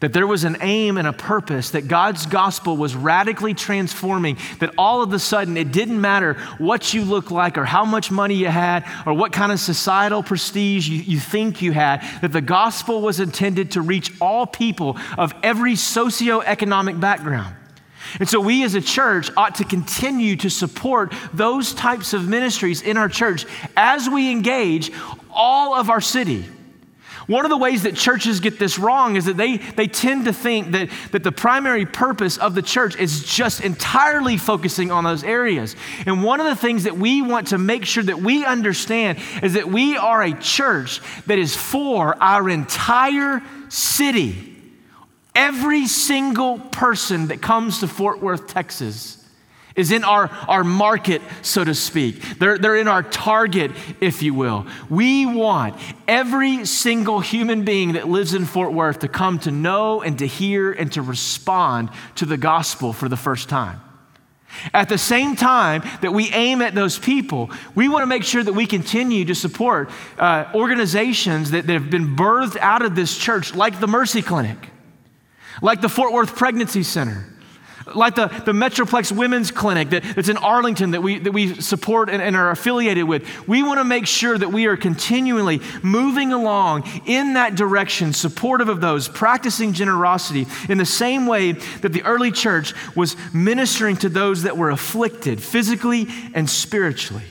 that 0.00 0.14
there 0.14 0.26
was 0.26 0.44
an 0.44 0.56
aim 0.60 0.96
and 0.96 1.06
a 1.06 1.12
purpose, 1.12 1.70
that 1.70 1.86
God's 1.86 2.26
gospel 2.26 2.76
was 2.76 2.96
radically 2.96 3.54
transforming, 3.54 4.38
that 4.58 4.74
all 4.76 5.02
of 5.02 5.12
a 5.12 5.18
sudden 5.18 5.56
it 5.56 5.72
didn't 5.72 6.00
matter 6.00 6.34
what 6.58 6.92
you 6.92 7.04
look 7.04 7.30
like 7.30 7.58
or 7.58 7.64
how 7.64 7.84
much 7.84 8.10
money 8.10 8.34
you 8.34 8.48
had 8.48 8.84
or 9.06 9.12
what 9.12 9.32
kind 9.32 9.52
of 9.52 9.60
societal 9.60 10.22
prestige 10.22 10.88
you, 10.88 10.98
you 10.98 11.20
think 11.20 11.62
you 11.62 11.72
had, 11.72 12.02
that 12.22 12.32
the 12.32 12.40
gospel 12.40 13.02
was 13.02 13.20
intended 13.20 13.72
to 13.72 13.82
reach 13.82 14.12
all 14.20 14.46
people 14.46 14.98
of 15.18 15.34
every 15.42 15.74
socioeconomic 15.74 16.98
background. 16.98 17.54
And 18.18 18.28
so, 18.28 18.40
we 18.40 18.64
as 18.64 18.74
a 18.74 18.80
church 18.80 19.30
ought 19.36 19.56
to 19.56 19.64
continue 19.64 20.34
to 20.36 20.50
support 20.50 21.14
those 21.32 21.74
types 21.74 22.12
of 22.12 22.26
ministries 22.26 22.82
in 22.82 22.96
our 22.96 23.08
church 23.08 23.44
as 23.76 24.08
we 24.08 24.32
engage 24.32 24.90
all 25.30 25.74
of 25.74 25.90
our 25.90 26.00
city. 26.00 26.44
One 27.30 27.44
of 27.44 27.50
the 27.50 27.56
ways 27.56 27.84
that 27.84 27.94
churches 27.94 28.40
get 28.40 28.58
this 28.58 28.76
wrong 28.76 29.14
is 29.14 29.26
that 29.26 29.36
they, 29.36 29.58
they 29.58 29.86
tend 29.86 30.24
to 30.24 30.32
think 30.32 30.72
that, 30.72 30.88
that 31.12 31.22
the 31.22 31.30
primary 31.30 31.86
purpose 31.86 32.36
of 32.36 32.56
the 32.56 32.60
church 32.60 32.96
is 32.96 33.22
just 33.22 33.60
entirely 33.60 34.36
focusing 34.36 34.90
on 34.90 35.04
those 35.04 35.22
areas. 35.22 35.76
And 36.06 36.24
one 36.24 36.40
of 36.40 36.46
the 36.46 36.56
things 36.56 36.82
that 36.82 36.96
we 36.96 37.22
want 37.22 37.46
to 37.48 37.58
make 37.58 37.84
sure 37.84 38.02
that 38.02 38.18
we 38.18 38.44
understand 38.44 39.20
is 39.44 39.52
that 39.52 39.68
we 39.68 39.96
are 39.96 40.24
a 40.24 40.32
church 40.40 41.00
that 41.26 41.38
is 41.38 41.54
for 41.54 42.20
our 42.20 42.50
entire 42.50 43.44
city. 43.68 44.56
Every 45.32 45.86
single 45.86 46.58
person 46.58 47.28
that 47.28 47.40
comes 47.40 47.78
to 47.78 47.86
Fort 47.86 48.20
Worth, 48.20 48.48
Texas 48.48 49.19
is 49.80 49.90
in 49.90 50.04
our, 50.04 50.28
our 50.46 50.62
market, 50.62 51.22
so 51.42 51.64
to 51.64 51.74
speak. 51.74 52.38
They're, 52.38 52.58
they're 52.58 52.76
in 52.76 52.86
our 52.86 53.02
target, 53.02 53.72
if 54.00 54.22
you 54.22 54.34
will. 54.34 54.66
We 54.88 55.26
want 55.26 55.74
every 56.06 56.66
single 56.66 57.20
human 57.20 57.64
being 57.64 57.92
that 57.92 58.08
lives 58.08 58.34
in 58.34 58.44
Fort 58.44 58.72
Worth 58.72 59.00
to 59.00 59.08
come 59.08 59.38
to 59.40 59.50
know 59.50 60.02
and 60.02 60.18
to 60.18 60.26
hear 60.26 60.70
and 60.70 60.92
to 60.92 61.02
respond 61.02 61.90
to 62.16 62.26
the 62.26 62.36
gospel 62.36 62.92
for 62.92 63.08
the 63.08 63.16
first 63.16 63.48
time. 63.48 63.80
At 64.74 64.88
the 64.88 64.98
same 64.98 65.36
time 65.36 65.82
that 66.02 66.12
we 66.12 66.28
aim 66.32 66.60
at 66.60 66.74
those 66.74 66.98
people, 66.98 67.50
we 67.74 67.88
want 67.88 68.02
to 68.02 68.06
make 68.06 68.24
sure 68.24 68.42
that 68.42 68.52
we 68.52 68.66
continue 68.66 69.24
to 69.26 69.34
support 69.34 69.90
uh, 70.18 70.50
organizations 70.54 71.52
that, 71.52 71.66
that 71.66 71.72
have 71.72 71.88
been 71.88 72.16
birthed 72.16 72.56
out 72.56 72.82
of 72.82 72.94
this 72.96 73.16
church, 73.16 73.54
like 73.54 73.78
the 73.78 73.86
Mercy 73.86 74.22
Clinic, 74.22 74.58
like 75.62 75.80
the 75.80 75.88
Fort 75.88 76.12
Worth 76.12 76.34
Pregnancy 76.34 76.82
Center 76.82 77.29
like 77.94 78.14
the, 78.14 78.26
the 78.26 78.52
Metroplex 78.52 79.12
Women's 79.12 79.50
Clinic 79.50 79.90
that, 79.90 80.02
that's 80.14 80.28
in 80.28 80.36
Arlington 80.36 80.92
that 80.92 81.02
we, 81.02 81.18
that 81.18 81.32
we 81.32 81.60
support 81.60 82.08
and, 82.08 82.22
and 82.22 82.36
are 82.36 82.50
affiliated 82.50 83.04
with. 83.04 83.26
We 83.46 83.62
want 83.62 83.78
to 83.78 83.84
make 83.84 84.06
sure 84.06 84.36
that 84.36 84.50
we 84.50 84.66
are 84.66 84.76
continually 84.76 85.60
moving 85.82 86.32
along 86.32 86.88
in 87.06 87.34
that 87.34 87.54
direction, 87.54 88.12
supportive 88.12 88.68
of 88.68 88.80
those, 88.80 89.08
practicing 89.08 89.72
generosity 89.72 90.46
in 90.68 90.78
the 90.78 90.86
same 90.86 91.26
way 91.26 91.52
that 91.52 91.92
the 91.92 92.02
early 92.02 92.30
church 92.30 92.74
was 92.96 93.16
ministering 93.32 93.96
to 93.96 94.08
those 94.08 94.42
that 94.42 94.56
were 94.56 94.70
afflicted 94.70 95.42
physically 95.42 96.06
and 96.34 96.48
spiritually. 96.48 97.24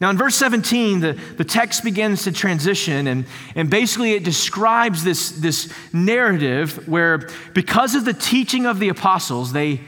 Now, 0.00 0.10
in 0.10 0.16
verse 0.16 0.36
17, 0.36 1.00
the, 1.00 1.12
the 1.36 1.44
text 1.44 1.82
begins 1.82 2.22
to 2.24 2.32
transition, 2.32 3.08
and, 3.08 3.26
and 3.56 3.68
basically 3.68 4.12
it 4.12 4.22
describes 4.22 5.02
this, 5.02 5.32
this 5.32 5.72
narrative 5.92 6.86
where, 6.86 7.28
because 7.52 7.96
of 7.96 8.04
the 8.04 8.12
teaching 8.12 8.64
of 8.64 8.78
the 8.78 8.90
apostles, 8.90 9.52
they, 9.52 9.80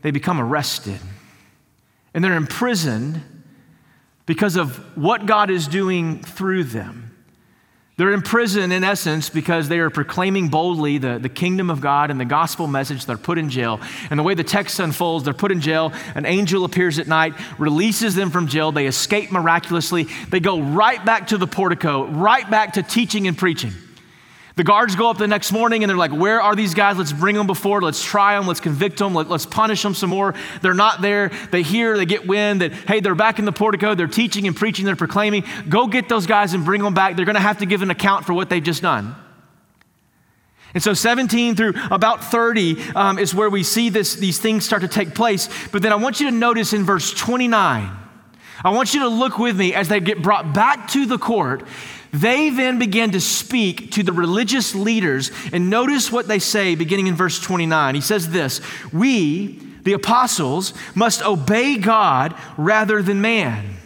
they 0.00 0.10
become 0.10 0.40
arrested 0.40 1.00
and 2.14 2.24
they're 2.24 2.34
imprisoned 2.34 3.22
because 4.26 4.56
of 4.56 4.76
what 4.96 5.26
God 5.26 5.50
is 5.50 5.68
doing 5.68 6.22
through 6.22 6.64
them. 6.64 7.07
They're 7.98 8.12
in 8.12 8.22
prison, 8.22 8.70
in 8.70 8.84
essence, 8.84 9.28
because 9.28 9.68
they 9.68 9.80
are 9.80 9.90
proclaiming 9.90 10.50
boldly 10.50 10.98
the, 10.98 11.18
the 11.18 11.28
kingdom 11.28 11.68
of 11.68 11.80
God 11.80 12.12
and 12.12 12.20
the 12.20 12.24
gospel 12.24 12.68
message. 12.68 13.04
They're 13.04 13.18
put 13.18 13.38
in 13.38 13.50
jail. 13.50 13.80
And 14.08 14.16
the 14.16 14.22
way 14.22 14.34
the 14.34 14.44
text 14.44 14.78
unfolds, 14.78 15.24
they're 15.24 15.34
put 15.34 15.50
in 15.50 15.60
jail. 15.60 15.92
An 16.14 16.24
angel 16.24 16.64
appears 16.64 17.00
at 17.00 17.08
night, 17.08 17.34
releases 17.58 18.14
them 18.14 18.30
from 18.30 18.46
jail. 18.46 18.70
They 18.70 18.86
escape 18.86 19.32
miraculously. 19.32 20.06
They 20.30 20.38
go 20.38 20.60
right 20.60 21.04
back 21.04 21.26
to 21.28 21.38
the 21.38 21.48
portico, 21.48 22.06
right 22.06 22.48
back 22.48 22.74
to 22.74 22.84
teaching 22.84 23.26
and 23.26 23.36
preaching. 23.36 23.72
The 24.58 24.64
guards 24.64 24.96
go 24.96 25.08
up 25.08 25.18
the 25.18 25.28
next 25.28 25.52
morning 25.52 25.84
and 25.84 25.88
they're 25.88 25.96
like, 25.96 26.10
Where 26.10 26.42
are 26.42 26.56
these 26.56 26.74
guys? 26.74 26.98
Let's 26.98 27.12
bring 27.12 27.36
them 27.36 27.46
before. 27.46 27.80
Let's 27.80 28.02
try 28.02 28.36
them. 28.36 28.48
Let's 28.48 28.58
convict 28.58 28.98
them. 28.98 29.14
Let, 29.14 29.30
us 29.30 29.46
punish 29.46 29.80
them 29.84 29.94
some 29.94 30.10
more. 30.10 30.34
They're 30.62 30.74
not 30.74 31.00
there. 31.00 31.30
They 31.52 31.62
hear, 31.62 31.96
they 31.96 32.06
get 32.06 32.26
wind 32.26 32.60
that, 32.62 32.72
hey, 32.72 32.98
they're 32.98 33.14
back 33.14 33.38
in 33.38 33.44
the 33.44 33.52
portico. 33.52 33.94
They're 33.94 34.08
teaching 34.08 34.48
and 34.48 34.56
preaching. 34.56 34.84
They're 34.84 34.96
proclaiming. 34.96 35.44
Go 35.68 35.86
get 35.86 36.08
those 36.08 36.26
guys 36.26 36.54
and 36.54 36.64
bring 36.64 36.82
them 36.82 36.92
back. 36.92 37.14
They're 37.14 37.24
going 37.24 37.36
to 37.36 37.40
have 37.40 37.58
to 37.58 37.66
give 37.66 37.82
an 37.82 37.92
account 37.92 38.26
for 38.26 38.34
what 38.34 38.50
they've 38.50 38.60
just 38.60 38.82
done. 38.82 39.14
And 40.74 40.82
so 40.82 40.92
17 40.92 41.54
through 41.54 41.74
about 41.92 42.24
30 42.24 42.82
um, 42.96 43.20
is 43.20 43.32
where 43.32 43.50
we 43.50 43.62
see 43.62 43.90
this, 43.90 44.16
these 44.16 44.40
things 44.40 44.64
start 44.64 44.82
to 44.82 44.88
take 44.88 45.14
place. 45.14 45.48
But 45.68 45.82
then 45.82 45.92
I 45.92 45.96
want 45.96 46.18
you 46.18 46.28
to 46.30 46.36
notice 46.36 46.72
in 46.72 46.82
verse 46.82 47.14
29, 47.14 47.96
I 48.64 48.70
want 48.70 48.92
you 48.92 49.00
to 49.02 49.08
look 49.08 49.38
with 49.38 49.56
me 49.56 49.72
as 49.72 49.86
they 49.86 50.00
get 50.00 50.20
brought 50.20 50.52
back 50.52 50.88
to 50.88 51.06
the 51.06 51.16
court 51.16 51.62
they 52.12 52.50
then 52.50 52.78
began 52.78 53.10
to 53.12 53.20
speak 53.20 53.92
to 53.92 54.02
the 54.02 54.12
religious 54.12 54.74
leaders, 54.74 55.30
and 55.52 55.70
notice 55.70 56.10
what 56.10 56.28
they 56.28 56.38
say 56.38 56.74
beginning 56.74 57.06
in 57.06 57.14
verse 57.14 57.40
29. 57.40 57.94
He 57.94 58.00
says 58.00 58.30
this 58.30 58.60
We, 58.92 59.60
the 59.82 59.92
apostles, 59.92 60.72
must 60.94 61.22
obey 61.24 61.76
God 61.78 62.34
rather 62.56 63.02
than 63.02 63.20
man. 63.20 63.76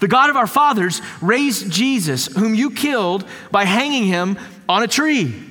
The 0.00 0.08
God 0.08 0.30
of 0.30 0.36
our 0.36 0.46
fathers 0.46 1.00
raised 1.20 1.70
Jesus, 1.70 2.26
whom 2.26 2.54
you 2.54 2.70
killed 2.70 3.24
by 3.50 3.64
hanging 3.64 4.04
him 4.04 4.38
on 4.68 4.82
a 4.82 4.88
tree. 4.88 5.47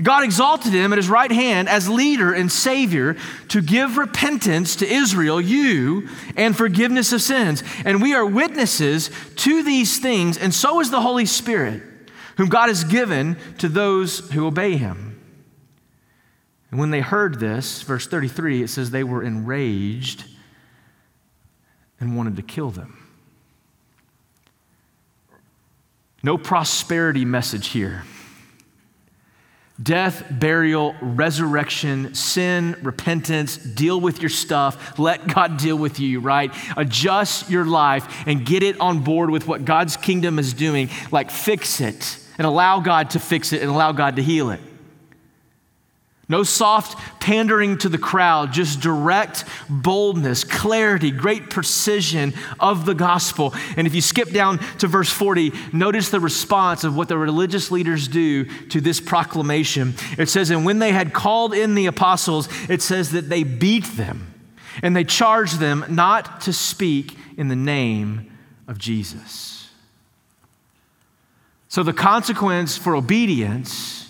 God 0.00 0.24
exalted 0.24 0.72
him 0.72 0.92
at 0.92 0.96
his 0.96 1.08
right 1.08 1.30
hand 1.30 1.68
as 1.68 1.88
leader 1.88 2.32
and 2.32 2.50
savior 2.50 3.16
to 3.48 3.60
give 3.60 3.98
repentance 3.98 4.76
to 4.76 4.90
Israel, 4.90 5.40
you, 5.40 6.08
and 6.36 6.56
forgiveness 6.56 7.12
of 7.12 7.20
sins. 7.20 7.62
And 7.84 8.00
we 8.00 8.14
are 8.14 8.24
witnesses 8.24 9.10
to 9.36 9.62
these 9.62 9.98
things, 9.98 10.38
and 10.38 10.54
so 10.54 10.80
is 10.80 10.90
the 10.90 11.02
Holy 11.02 11.26
Spirit, 11.26 11.82
whom 12.36 12.48
God 12.48 12.68
has 12.68 12.84
given 12.84 13.36
to 13.58 13.68
those 13.68 14.30
who 14.30 14.46
obey 14.46 14.76
him. 14.76 15.20
And 16.70 16.80
when 16.80 16.90
they 16.90 17.02
heard 17.02 17.38
this, 17.38 17.82
verse 17.82 18.06
33, 18.06 18.62
it 18.62 18.68
says 18.68 18.90
they 18.90 19.04
were 19.04 19.22
enraged 19.22 20.24
and 22.00 22.16
wanted 22.16 22.36
to 22.36 22.42
kill 22.42 22.70
them. 22.70 22.98
No 26.22 26.38
prosperity 26.38 27.26
message 27.26 27.68
here 27.68 28.04
death, 29.82 30.24
burial, 30.30 30.94
resurrection, 31.00 32.14
sin, 32.14 32.76
repentance, 32.82 33.56
deal 33.56 34.00
with 34.00 34.20
your 34.20 34.28
stuff, 34.28 34.98
let 34.98 35.26
God 35.26 35.56
deal 35.56 35.76
with 35.76 35.98
you, 35.98 36.20
right? 36.20 36.54
Adjust 36.76 37.50
your 37.50 37.64
life 37.64 38.24
and 38.26 38.44
get 38.46 38.62
it 38.62 38.80
on 38.80 39.00
board 39.00 39.30
with 39.30 39.46
what 39.46 39.64
God's 39.64 39.96
kingdom 39.96 40.38
is 40.38 40.54
doing. 40.54 40.88
Like, 41.10 41.30
fix 41.30 41.80
it 41.80 42.18
and 42.38 42.46
allow 42.46 42.80
God 42.80 43.10
to 43.10 43.18
fix 43.18 43.52
it 43.52 43.62
and 43.62 43.70
allow 43.70 43.92
God 43.92 44.16
to 44.16 44.22
heal 44.22 44.50
it. 44.50 44.60
No 46.28 46.44
soft 46.44 47.20
pandering 47.20 47.78
to 47.78 47.88
the 47.88 47.98
crowd, 47.98 48.52
just 48.52 48.80
direct 48.80 49.44
boldness, 49.68 50.44
clarity, 50.44 51.10
great 51.10 51.50
precision 51.50 52.32
of 52.60 52.86
the 52.86 52.94
gospel. 52.94 53.52
And 53.76 53.86
if 53.86 53.94
you 53.94 54.00
skip 54.00 54.30
down 54.30 54.58
to 54.78 54.86
verse 54.86 55.10
40, 55.10 55.52
notice 55.72 56.10
the 56.10 56.20
response 56.20 56.84
of 56.84 56.96
what 56.96 57.08
the 57.08 57.18
religious 57.18 57.70
leaders 57.70 58.08
do 58.08 58.44
to 58.68 58.80
this 58.80 59.00
proclamation. 59.00 59.94
It 60.16 60.28
says, 60.28 60.50
And 60.50 60.64
when 60.64 60.78
they 60.78 60.92
had 60.92 61.12
called 61.12 61.54
in 61.54 61.74
the 61.74 61.86
apostles, 61.86 62.48
it 62.68 62.82
says 62.82 63.10
that 63.10 63.28
they 63.28 63.42
beat 63.42 63.84
them 63.96 64.32
and 64.80 64.96
they 64.96 65.04
charged 65.04 65.58
them 65.58 65.84
not 65.88 66.40
to 66.42 66.52
speak 66.52 67.18
in 67.36 67.48
the 67.48 67.56
name 67.56 68.30
of 68.68 68.78
Jesus. 68.78 69.70
So, 71.68 71.82
the 71.82 71.92
consequence 71.92 72.76
for 72.76 72.94
obedience, 72.94 74.01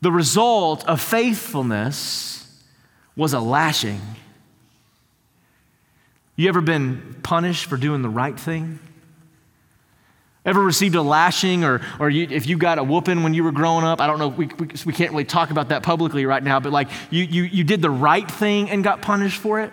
the 0.00 0.12
result 0.12 0.86
of 0.86 1.00
faithfulness, 1.00 2.40
was 3.16 3.32
a 3.34 3.40
lashing. 3.40 4.00
You 6.36 6.48
ever 6.48 6.62
been 6.62 7.16
punished 7.22 7.66
for 7.66 7.76
doing 7.76 8.00
the 8.00 8.08
right 8.08 8.38
thing? 8.38 8.78
Ever 10.46 10.62
received 10.62 10.94
a 10.94 11.02
lashing 11.02 11.64
or, 11.64 11.82
or 11.98 12.08
you, 12.08 12.26
if 12.30 12.46
you 12.46 12.56
got 12.56 12.78
a 12.78 12.82
whooping 12.82 13.22
when 13.22 13.34
you 13.34 13.44
were 13.44 13.52
growing 13.52 13.84
up? 13.84 14.00
I 14.00 14.06
don't 14.06 14.18
know, 14.18 14.28
we, 14.28 14.46
we, 14.46 14.68
we 14.86 14.92
can't 14.94 15.10
really 15.10 15.26
talk 15.26 15.50
about 15.50 15.68
that 15.68 15.82
publicly 15.82 16.24
right 16.24 16.42
now, 16.42 16.60
but 16.60 16.72
like 16.72 16.88
you, 17.10 17.24
you, 17.24 17.42
you 17.42 17.62
did 17.62 17.82
the 17.82 17.90
right 17.90 18.28
thing 18.28 18.70
and 18.70 18.82
got 18.82 19.02
punished 19.02 19.38
for 19.38 19.60
it? 19.60 19.70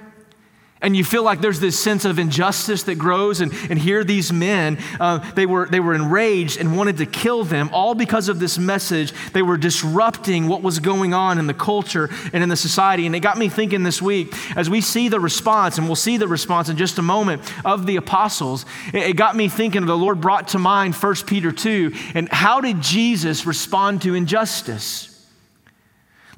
And 0.79 0.95
you 0.95 1.03
feel 1.03 1.23
like 1.23 1.41
there's 1.41 1.59
this 1.59 1.79
sense 1.79 2.05
of 2.05 2.19
injustice 2.19 2.83
that 2.83 2.95
grows. 2.95 3.41
And, 3.41 3.51
and 3.69 3.79
here, 3.79 4.03
these 4.03 4.31
men, 4.31 4.77
uh, 4.99 5.19
they, 5.33 5.47
were, 5.47 5.67
they 5.67 5.79
were 5.79 5.95
enraged 5.95 6.59
and 6.59 6.77
wanted 6.77 6.97
to 6.97 7.07
kill 7.07 7.43
them, 7.43 7.71
all 7.73 7.95
because 7.95 8.29
of 8.29 8.39
this 8.39 8.59
message. 8.59 9.11
They 9.33 9.41
were 9.41 9.57
disrupting 9.57 10.47
what 10.47 10.61
was 10.61 10.77
going 10.77 11.15
on 11.15 11.39
in 11.39 11.47
the 11.47 11.53
culture 11.55 12.09
and 12.31 12.43
in 12.43 12.49
the 12.49 12.55
society. 12.55 13.07
And 13.07 13.15
it 13.15 13.21
got 13.21 13.39
me 13.39 13.49
thinking 13.49 13.81
this 13.81 14.01
week, 14.01 14.35
as 14.55 14.69
we 14.69 14.81
see 14.81 15.09
the 15.09 15.19
response, 15.19 15.79
and 15.79 15.87
we'll 15.87 15.95
see 15.95 16.17
the 16.17 16.27
response 16.27 16.69
in 16.69 16.77
just 16.77 16.99
a 16.99 17.03
moment, 17.03 17.41
of 17.65 17.87
the 17.87 17.95
apostles, 17.95 18.65
it, 18.93 19.01
it 19.01 19.17
got 19.17 19.35
me 19.35 19.49
thinking, 19.49 19.85
the 19.87 19.97
Lord 19.97 20.21
brought 20.21 20.49
to 20.49 20.59
mind 20.59 20.93
1 20.93 21.15
Peter 21.25 21.51
2, 21.51 21.91
and 22.13 22.29
how 22.29 22.61
did 22.61 22.81
Jesus 22.81 23.47
respond 23.47 24.03
to 24.03 24.13
injustice? 24.13 25.16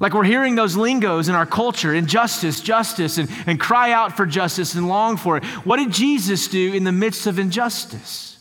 Like 0.00 0.14
we're 0.14 0.24
hearing 0.24 0.54
those 0.54 0.76
lingos 0.76 1.28
in 1.28 1.34
our 1.34 1.46
culture 1.46 1.94
injustice, 1.94 2.60
justice, 2.60 3.18
and, 3.18 3.28
and 3.46 3.60
cry 3.60 3.92
out 3.92 4.16
for 4.16 4.24
justice 4.24 4.74
and 4.74 4.88
long 4.88 5.18
for 5.18 5.36
it. 5.36 5.44
What 5.64 5.76
did 5.76 5.92
Jesus 5.92 6.48
do 6.48 6.72
in 6.72 6.84
the 6.84 6.92
midst 6.92 7.26
of 7.26 7.38
injustice? 7.38 8.38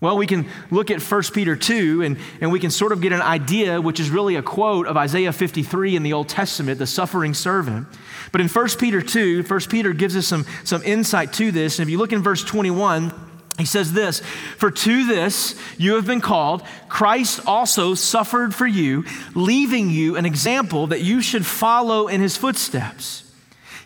Well, 0.00 0.16
we 0.16 0.28
can 0.28 0.48
look 0.70 0.92
at 0.92 1.02
1 1.02 1.22
Peter 1.34 1.56
2 1.56 2.02
and, 2.02 2.18
and 2.40 2.52
we 2.52 2.60
can 2.60 2.70
sort 2.70 2.92
of 2.92 3.00
get 3.00 3.12
an 3.12 3.20
idea, 3.20 3.80
which 3.80 3.98
is 3.98 4.10
really 4.10 4.36
a 4.36 4.42
quote 4.42 4.86
of 4.86 4.96
Isaiah 4.96 5.32
53 5.32 5.96
in 5.96 6.04
the 6.04 6.12
Old 6.12 6.28
Testament, 6.28 6.78
the 6.78 6.86
suffering 6.86 7.34
servant. 7.34 7.88
But 8.30 8.40
in 8.40 8.46
1 8.46 8.68
Peter 8.78 9.02
2, 9.02 9.42
1 9.42 9.60
Peter 9.68 9.92
gives 9.92 10.16
us 10.16 10.28
some, 10.28 10.46
some 10.62 10.84
insight 10.84 11.32
to 11.34 11.50
this. 11.50 11.80
And 11.80 11.88
if 11.88 11.90
you 11.90 11.98
look 11.98 12.12
in 12.12 12.22
verse 12.22 12.44
21, 12.44 13.12
he 13.58 13.64
says 13.64 13.92
this 13.92 14.20
For 14.56 14.70
to 14.70 15.06
this 15.06 15.54
you 15.76 15.94
have 15.94 16.06
been 16.06 16.20
called. 16.20 16.62
Christ 16.88 17.40
also 17.46 17.94
suffered 17.94 18.54
for 18.54 18.66
you, 18.66 19.04
leaving 19.34 19.90
you 19.90 20.16
an 20.16 20.24
example 20.24 20.86
that 20.86 21.02
you 21.02 21.20
should 21.20 21.44
follow 21.44 22.08
in 22.08 22.20
his 22.20 22.36
footsteps. 22.36 23.24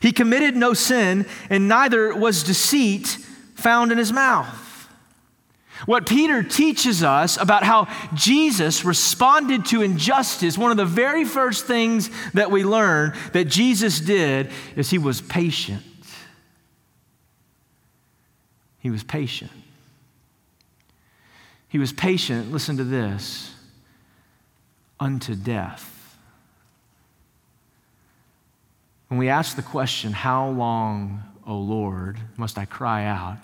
He 0.00 0.12
committed 0.12 0.57
no 0.57 0.75
sin, 0.75 1.26
and 1.49 1.69
neither 1.69 2.14
was 2.14 2.43
deceit 2.43 3.07
found 3.55 3.93
in 3.93 3.99
his 3.99 4.12
mouth. 4.12 4.59
What 5.87 6.07
Peter 6.07 6.43
teaches 6.43 7.02
us 7.02 7.41
about 7.41 7.64
how 7.64 7.88
Jesus 8.14 8.85
responded 8.85 9.67
to 9.67 9.83
injustice, 9.83 10.57
one 10.57 10.71
of 10.71 10.76
the 10.76 10.85
very 10.85 11.25
first 11.25 11.67
things 11.67 12.11
that 12.35 12.50
we 12.50 12.64
learn 12.64 13.14
that 13.33 13.47
Jesus 13.47 13.99
did 13.99 14.50
is 14.76 14.91
he 14.91 14.99
was 14.99 15.21
patient. 15.21 15.83
He 18.79 18.91
was 18.91 19.02
patient. 19.02 19.50
He 21.73 21.79
was 21.79 21.91
patient, 21.91 22.52
listen 22.52 22.76
to 22.76 22.85
this, 22.85 23.50
unto 25.00 25.35
death. 25.35 26.19
When 29.09 29.17
we 29.17 29.31
ask 29.31 29.57
the 29.57 29.62
question, 29.62 30.12
How 30.12 30.50
long, 30.50 31.23
O 31.47 31.57
Lord, 31.57 32.19
must 32.37 32.59
I 32.59 32.67
cry 32.67 33.07
out? 33.07 33.38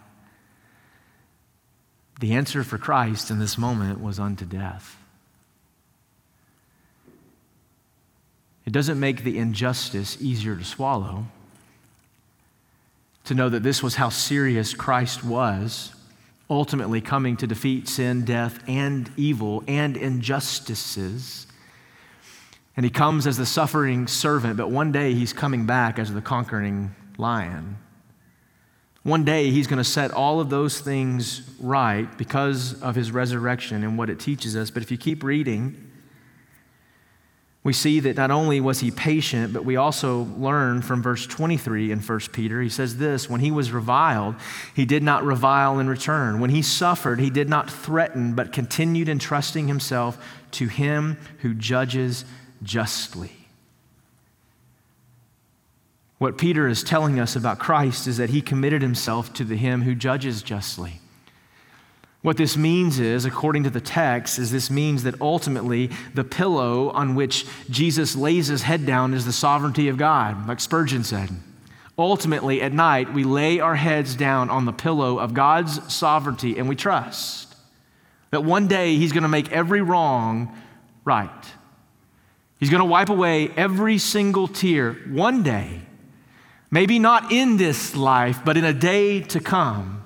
The 2.20 2.34
answer 2.34 2.62
for 2.64 2.76
Christ 2.76 3.30
in 3.30 3.38
this 3.38 3.56
moment 3.56 3.98
was 3.98 4.18
unto 4.18 4.44
death. 4.44 4.98
It 8.66 8.74
doesn't 8.74 9.00
make 9.00 9.24
the 9.24 9.38
injustice 9.38 10.20
easier 10.20 10.54
to 10.54 10.64
swallow 10.64 11.24
to 13.24 13.34
know 13.34 13.48
that 13.48 13.62
this 13.62 13.82
was 13.82 13.94
how 13.94 14.10
serious 14.10 14.74
Christ 14.74 15.24
was 15.24 15.94
ultimately 16.50 17.00
coming 17.00 17.36
to 17.36 17.46
defeat 17.46 17.88
sin, 17.88 18.24
death, 18.24 18.62
and 18.66 19.10
evil 19.16 19.62
and 19.68 19.96
injustices. 19.96 21.46
And 22.76 22.84
he 22.84 22.90
comes 22.90 23.26
as 23.26 23.36
the 23.36 23.46
suffering 23.46 24.06
servant, 24.06 24.56
but 24.56 24.70
one 24.70 24.92
day 24.92 25.12
he's 25.12 25.32
coming 25.32 25.66
back 25.66 25.98
as 25.98 26.12
the 26.12 26.20
conquering 26.20 26.94
lion. 27.16 27.76
One 29.02 29.24
day 29.24 29.50
he's 29.50 29.66
going 29.66 29.78
to 29.78 29.84
set 29.84 30.10
all 30.10 30.38
of 30.38 30.50
those 30.50 30.80
things 30.80 31.42
right 31.60 32.16
because 32.18 32.80
of 32.82 32.94
his 32.94 33.10
resurrection 33.10 33.82
and 33.82 33.96
what 33.96 34.10
it 34.10 34.20
teaches 34.20 34.54
us. 34.54 34.70
But 34.70 34.82
if 34.82 34.90
you 34.90 34.98
keep 34.98 35.22
reading, 35.22 35.87
we 37.64 37.72
see 37.72 38.00
that 38.00 38.16
not 38.16 38.30
only 38.30 38.60
was 38.60 38.80
he 38.80 38.90
patient, 38.90 39.52
but 39.52 39.64
we 39.64 39.76
also 39.76 40.28
learn 40.38 40.80
from 40.80 41.02
verse 41.02 41.26
23 41.26 41.90
in 41.90 42.00
1 42.00 42.20
Peter. 42.32 42.62
He 42.62 42.68
says 42.68 42.98
this 42.98 43.28
When 43.28 43.40
he 43.40 43.50
was 43.50 43.72
reviled, 43.72 44.36
he 44.74 44.84
did 44.84 45.02
not 45.02 45.24
revile 45.24 45.78
in 45.78 45.88
return. 45.88 46.40
When 46.40 46.50
he 46.50 46.62
suffered, 46.62 47.20
he 47.20 47.30
did 47.30 47.48
not 47.48 47.70
threaten, 47.70 48.34
but 48.34 48.52
continued 48.52 49.08
entrusting 49.08 49.66
himself 49.66 50.24
to 50.52 50.68
him 50.68 51.18
who 51.40 51.52
judges 51.52 52.24
justly. 52.62 53.32
What 56.18 56.38
Peter 56.38 56.66
is 56.68 56.82
telling 56.82 57.20
us 57.20 57.36
about 57.36 57.58
Christ 57.58 58.06
is 58.06 58.16
that 58.16 58.30
he 58.30 58.40
committed 58.40 58.82
himself 58.82 59.32
to 59.34 59.44
the 59.44 59.56
him 59.56 59.82
who 59.82 59.94
judges 59.94 60.42
justly. 60.42 61.00
What 62.28 62.36
this 62.36 62.58
means 62.58 62.98
is, 62.98 63.24
according 63.24 63.64
to 63.64 63.70
the 63.70 63.80
text, 63.80 64.38
is 64.38 64.50
this 64.50 64.70
means 64.70 65.04
that 65.04 65.18
ultimately 65.18 65.88
the 66.12 66.24
pillow 66.24 66.90
on 66.90 67.14
which 67.14 67.46
Jesus 67.70 68.14
lays 68.14 68.48
his 68.48 68.60
head 68.60 68.84
down 68.84 69.14
is 69.14 69.24
the 69.24 69.32
sovereignty 69.32 69.88
of 69.88 69.96
God, 69.96 70.46
like 70.46 70.60
Spurgeon 70.60 71.04
said. 71.04 71.30
Ultimately, 71.96 72.60
at 72.60 72.74
night, 72.74 73.14
we 73.14 73.24
lay 73.24 73.60
our 73.60 73.76
heads 73.76 74.14
down 74.14 74.50
on 74.50 74.66
the 74.66 74.74
pillow 74.74 75.18
of 75.18 75.32
God's 75.32 75.90
sovereignty 75.90 76.58
and 76.58 76.68
we 76.68 76.76
trust 76.76 77.56
that 78.30 78.44
one 78.44 78.68
day 78.68 78.96
He's 78.96 79.12
going 79.12 79.22
to 79.22 79.28
make 79.28 79.50
every 79.50 79.80
wrong 79.80 80.54
right. 81.06 81.30
He's 82.60 82.68
going 82.68 82.82
to 82.82 82.84
wipe 82.84 83.08
away 83.08 83.48
every 83.56 83.96
single 83.96 84.48
tear 84.48 84.92
one 85.08 85.42
day. 85.42 85.80
Maybe 86.70 86.98
not 86.98 87.32
in 87.32 87.56
this 87.56 87.96
life, 87.96 88.40
but 88.44 88.58
in 88.58 88.66
a 88.66 88.74
day 88.74 89.22
to 89.22 89.40
come. 89.40 89.97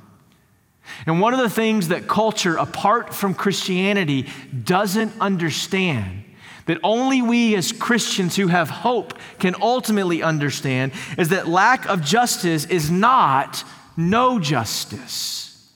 And 1.07 1.20
one 1.20 1.35
of 1.35 1.40
the 1.40 1.50
things 1.50 1.88
that 1.88 2.09
culture, 2.09 2.57
apart 2.57 3.14
from 3.14 3.35
Christianity, 3.35 4.28
doesn't 4.64 5.12
understand, 5.20 6.24
that 6.66 6.78
only 6.85 7.22
we 7.22 7.57
as 7.57 7.72
Christians 7.72 8.37
who 8.37 8.48
have 8.48 8.70
hope 8.70 9.14
can 9.38 9.55
ultimately 9.61 10.22
understand, 10.22 10.92
is 11.18 11.31
that 11.31 11.48
lack 11.48 11.87
of 11.88 12.02
justice 12.02 12.64
is 12.66 12.90
not 12.90 13.64
no 13.96 14.38
justice. 14.38 15.72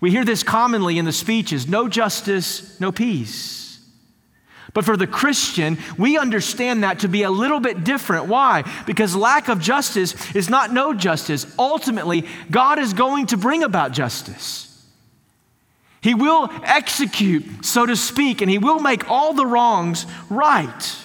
We 0.00 0.10
hear 0.10 0.24
this 0.24 0.42
commonly 0.42 0.98
in 0.98 1.04
the 1.04 1.12
speeches 1.12 1.68
no 1.68 1.88
justice, 1.88 2.78
no 2.80 2.92
peace. 2.92 3.67
But 4.78 4.84
for 4.84 4.96
the 4.96 5.08
Christian, 5.08 5.76
we 5.98 6.18
understand 6.18 6.84
that 6.84 7.00
to 7.00 7.08
be 7.08 7.24
a 7.24 7.30
little 7.32 7.58
bit 7.58 7.82
different. 7.82 8.26
Why? 8.26 8.62
Because 8.86 9.16
lack 9.16 9.48
of 9.48 9.58
justice 9.58 10.14
is 10.36 10.48
not 10.48 10.72
no 10.72 10.94
justice. 10.94 11.52
Ultimately, 11.58 12.24
God 12.48 12.78
is 12.78 12.92
going 12.92 13.26
to 13.26 13.36
bring 13.36 13.64
about 13.64 13.90
justice. 13.90 14.86
He 16.00 16.14
will 16.14 16.48
execute, 16.62 17.64
so 17.64 17.86
to 17.86 17.96
speak, 17.96 18.40
and 18.40 18.48
He 18.48 18.58
will 18.58 18.78
make 18.78 19.10
all 19.10 19.32
the 19.32 19.46
wrongs 19.46 20.06
right. 20.30 20.96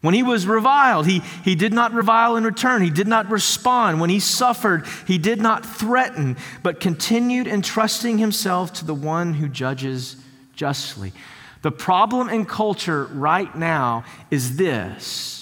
When 0.00 0.14
he 0.14 0.24
was 0.24 0.44
reviled, 0.44 1.06
he, 1.06 1.20
he 1.44 1.54
did 1.54 1.72
not 1.72 1.92
revile 1.92 2.34
in 2.34 2.42
return. 2.42 2.82
He 2.82 2.90
did 2.90 3.06
not 3.06 3.30
respond. 3.30 4.00
When 4.00 4.10
he 4.10 4.18
suffered, 4.18 4.86
he 5.06 5.18
did 5.18 5.40
not 5.40 5.64
threaten, 5.64 6.36
but 6.64 6.80
continued 6.80 7.46
entrusting 7.46 8.18
himself 8.18 8.72
to 8.74 8.84
the 8.84 8.94
one 8.94 9.34
who 9.34 9.48
judges 9.48 10.16
justly. 10.56 11.12
The 11.62 11.72
problem 11.72 12.28
in 12.28 12.44
culture 12.44 13.04
right 13.04 13.54
now 13.54 14.04
is 14.30 14.56
this. 14.56 15.36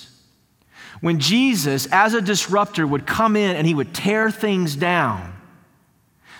When 1.00 1.18
Jesus, 1.20 1.87
as 1.92 2.14
a 2.14 2.22
disruptor, 2.22 2.87
would 2.87 3.07
come 3.07 3.37
in 3.37 3.57
and 3.57 3.66
he 3.66 3.74
would 3.74 3.92
tear 3.92 4.31
things 4.31 4.74
down, 4.74 5.35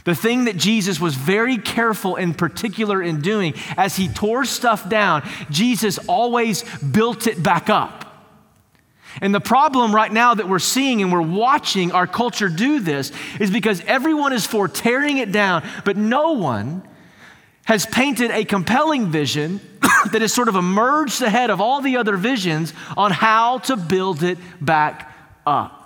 the 0.05 0.15
thing 0.15 0.45
that 0.45 0.57
Jesus 0.57 1.01
was 1.01 1.15
very 1.15 1.59
careful 1.59 2.17
in 2.17 2.35
particular 2.35 3.03
in 3.03 3.21
doing, 3.21 3.55
as 3.77 3.97
he 3.97 4.09
tore 4.09 4.45
stuff 4.45 4.89
down, 4.89 5.23
Jesus 5.51 5.99
always 6.07 6.63
built 6.79 7.27
it 7.27 7.43
back 7.43 7.71
up. 7.71 8.05
And 9.21 9.35
the 9.35 9.41
problem 9.41 9.95
right 9.95 10.13
now 10.13 10.35
that 10.35 10.49
we're 10.49 10.59
seeing 10.59 11.01
and 11.01 11.13
we're 11.13 11.23
watching 11.23 11.93
our 11.93 12.07
culture 12.07 12.49
do 12.49 12.81
this 12.81 13.13
is 13.41 13.51
because 13.51 13.81
everyone 13.87 14.33
is 14.33 14.47
for 14.47 14.69
tearing 14.69 15.19
it 15.19 15.33
down, 15.33 15.67
but 15.85 15.97
no 15.97 16.33
one 16.33 16.87
has 17.65 17.87
painted 17.87 18.31
a 18.31 18.45
compelling 18.45 19.09
vision 19.09 19.61
that 20.13 20.21
has 20.23 20.33
sort 20.33 20.49
of 20.49 20.55
emerged 20.55 21.23
ahead 21.23 21.51
of 21.51 21.61
all 21.61 21.81
the 21.81 21.97
other 21.97 22.17
visions 22.17 22.73
on 22.97 23.11
how 23.11 23.59
to 23.59 23.77
build 23.77 24.23
it 24.23 24.39
back 24.61 25.13
up. 25.47 25.84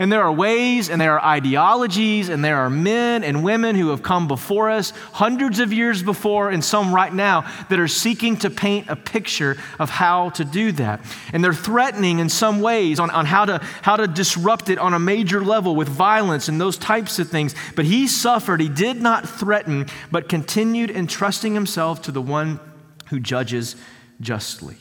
And 0.00 0.12
there 0.12 0.22
are 0.22 0.32
ways 0.32 0.90
and 0.90 1.00
there 1.00 1.18
are 1.18 1.24
ideologies 1.24 2.28
and 2.28 2.44
there 2.44 2.58
are 2.58 2.70
men 2.70 3.24
and 3.24 3.42
women 3.42 3.74
who 3.74 3.88
have 3.88 4.00
come 4.00 4.28
before 4.28 4.70
us 4.70 4.90
hundreds 5.12 5.58
of 5.58 5.72
years 5.72 6.04
before 6.04 6.50
and 6.50 6.64
some 6.64 6.94
right 6.94 7.12
now 7.12 7.50
that 7.68 7.80
are 7.80 7.88
seeking 7.88 8.36
to 8.38 8.50
paint 8.50 8.88
a 8.88 8.94
picture 8.94 9.56
of 9.80 9.90
how 9.90 10.30
to 10.30 10.44
do 10.44 10.70
that. 10.72 11.00
And 11.32 11.42
they're 11.42 11.52
threatening 11.52 12.20
in 12.20 12.28
some 12.28 12.60
ways 12.60 13.00
on, 13.00 13.10
on 13.10 13.26
how, 13.26 13.44
to, 13.46 13.58
how 13.82 13.96
to 13.96 14.06
disrupt 14.06 14.70
it 14.70 14.78
on 14.78 14.94
a 14.94 15.00
major 15.00 15.44
level 15.44 15.74
with 15.74 15.88
violence 15.88 16.46
and 16.46 16.60
those 16.60 16.78
types 16.78 17.18
of 17.18 17.28
things. 17.28 17.56
But 17.74 17.84
he 17.84 18.06
suffered. 18.06 18.60
He 18.60 18.68
did 18.68 19.02
not 19.02 19.28
threaten, 19.28 19.86
but 20.12 20.28
continued 20.28 20.92
entrusting 20.92 21.54
himself 21.54 22.02
to 22.02 22.12
the 22.12 22.22
one 22.22 22.60
who 23.06 23.18
judges 23.18 23.74
justly. 24.20 24.76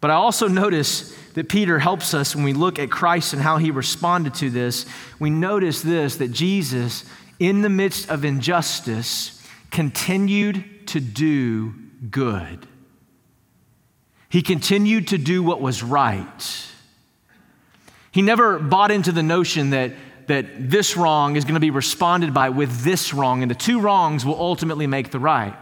But 0.00 0.10
I 0.10 0.14
also 0.14 0.48
notice 0.48 1.14
that 1.34 1.48
Peter 1.48 1.78
helps 1.80 2.14
us 2.14 2.34
when 2.34 2.44
we 2.44 2.52
look 2.52 2.78
at 2.78 2.90
Christ 2.90 3.32
and 3.32 3.42
how 3.42 3.58
he 3.58 3.70
responded 3.70 4.34
to 4.34 4.50
this. 4.50 4.86
We 5.18 5.30
notice 5.30 5.82
this 5.82 6.16
that 6.16 6.32
Jesus, 6.32 7.04
in 7.38 7.62
the 7.62 7.68
midst 7.68 8.08
of 8.08 8.24
injustice, 8.24 9.42
continued 9.70 10.86
to 10.88 11.00
do 11.00 11.74
good. 12.10 12.66
He 14.28 14.42
continued 14.42 15.08
to 15.08 15.18
do 15.18 15.42
what 15.42 15.60
was 15.60 15.82
right. 15.82 16.66
He 18.10 18.22
never 18.22 18.58
bought 18.60 18.92
into 18.92 19.10
the 19.10 19.22
notion 19.22 19.70
that, 19.70 19.92
that 20.28 20.70
this 20.70 20.96
wrong 20.96 21.36
is 21.36 21.44
going 21.44 21.54
to 21.54 21.60
be 21.60 21.70
responded 21.70 22.32
by 22.32 22.50
with 22.50 22.82
this 22.82 23.12
wrong, 23.12 23.42
and 23.42 23.50
the 23.50 23.56
two 23.56 23.80
wrongs 23.80 24.24
will 24.24 24.38
ultimately 24.38 24.86
make 24.86 25.10
the 25.10 25.18
right. 25.18 25.56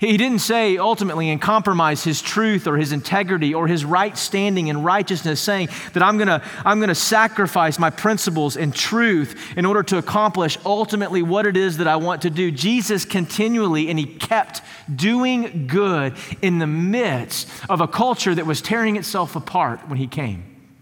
He 0.00 0.16
didn't 0.16 0.38
say 0.38 0.78
ultimately 0.78 1.28
and 1.28 1.38
compromise 1.42 2.02
his 2.02 2.22
truth 2.22 2.66
or 2.66 2.78
his 2.78 2.90
integrity 2.90 3.52
or 3.52 3.68
his 3.68 3.84
right 3.84 4.16
standing 4.16 4.70
and 4.70 4.82
righteousness, 4.82 5.42
saying 5.42 5.68
that 5.92 6.02
I'm 6.02 6.16
gonna, 6.16 6.42
I'm 6.64 6.80
gonna 6.80 6.94
sacrifice 6.94 7.78
my 7.78 7.90
principles 7.90 8.56
and 8.56 8.74
truth 8.74 9.58
in 9.58 9.66
order 9.66 9.82
to 9.82 9.98
accomplish 9.98 10.56
ultimately 10.64 11.22
what 11.22 11.44
it 11.44 11.54
is 11.54 11.76
that 11.76 11.86
I 11.86 11.96
want 11.96 12.22
to 12.22 12.30
do. 12.30 12.50
Jesus 12.50 13.04
continually 13.04 13.90
and 13.90 13.98
he 13.98 14.06
kept 14.06 14.62
doing 14.96 15.66
good 15.66 16.16
in 16.40 16.60
the 16.60 16.66
midst 16.66 17.50
of 17.68 17.82
a 17.82 17.86
culture 17.86 18.34
that 18.34 18.46
was 18.46 18.62
tearing 18.62 18.96
itself 18.96 19.36
apart 19.36 19.86
when 19.86 19.98
he 19.98 20.06
came. 20.06 20.72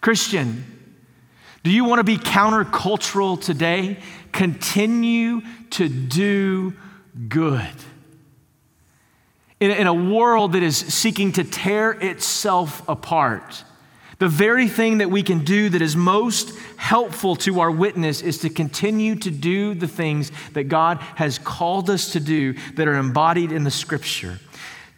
Christian, 0.00 0.64
do 1.62 1.70
you 1.70 1.84
want 1.84 2.00
to 2.00 2.04
be 2.04 2.16
countercultural 2.16 3.40
today? 3.40 3.98
Continue 4.32 5.42
to 5.70 5.88
do 5.88 6.74
good. 7.28 7.70
In, 9.58 9.70
in 9.70 9.86
a 9.86 9.94
world 9.94 10.52
that 10.52 10.62
is 10.62 10.76
seeking 10.76 11.32
to 11.32 11.44
tear 11.44 11.92
itself 11.92 12.86
apart, 12.88 13.64
the 14.18 14.28
very 14.28 14.68
thing 14.68 14.98
that 14.98 15.10
we 15.10 15.22
can 15.22 15.44
do 15.44 15.68
that 15.68 15.82
is 15.82 15.94
most 15.94 16.56
helpful 16.76 17.36
to 17.36 17.60
our 17.60 17.70
witness 17.70 18.22
is 18.22 18.38
to 18.38 18.50
continue 18.50 19.14
to 19.16 19.30
do 19.30 19.74
the 19.74 19.88
things 19.88 20.32
that 20.52 20.64
God 20.64 20.98
has 21.16 21.38
called 21.38 21.90
us 21.90 22.12
to 22.12 22.20
do 22.20 22.54
that 22.74 22.88
are 22.88 22.96
embodied 22.96 23.52
in 23.52 23.64
the 23.64 23.70
scripture. 23.70 24.38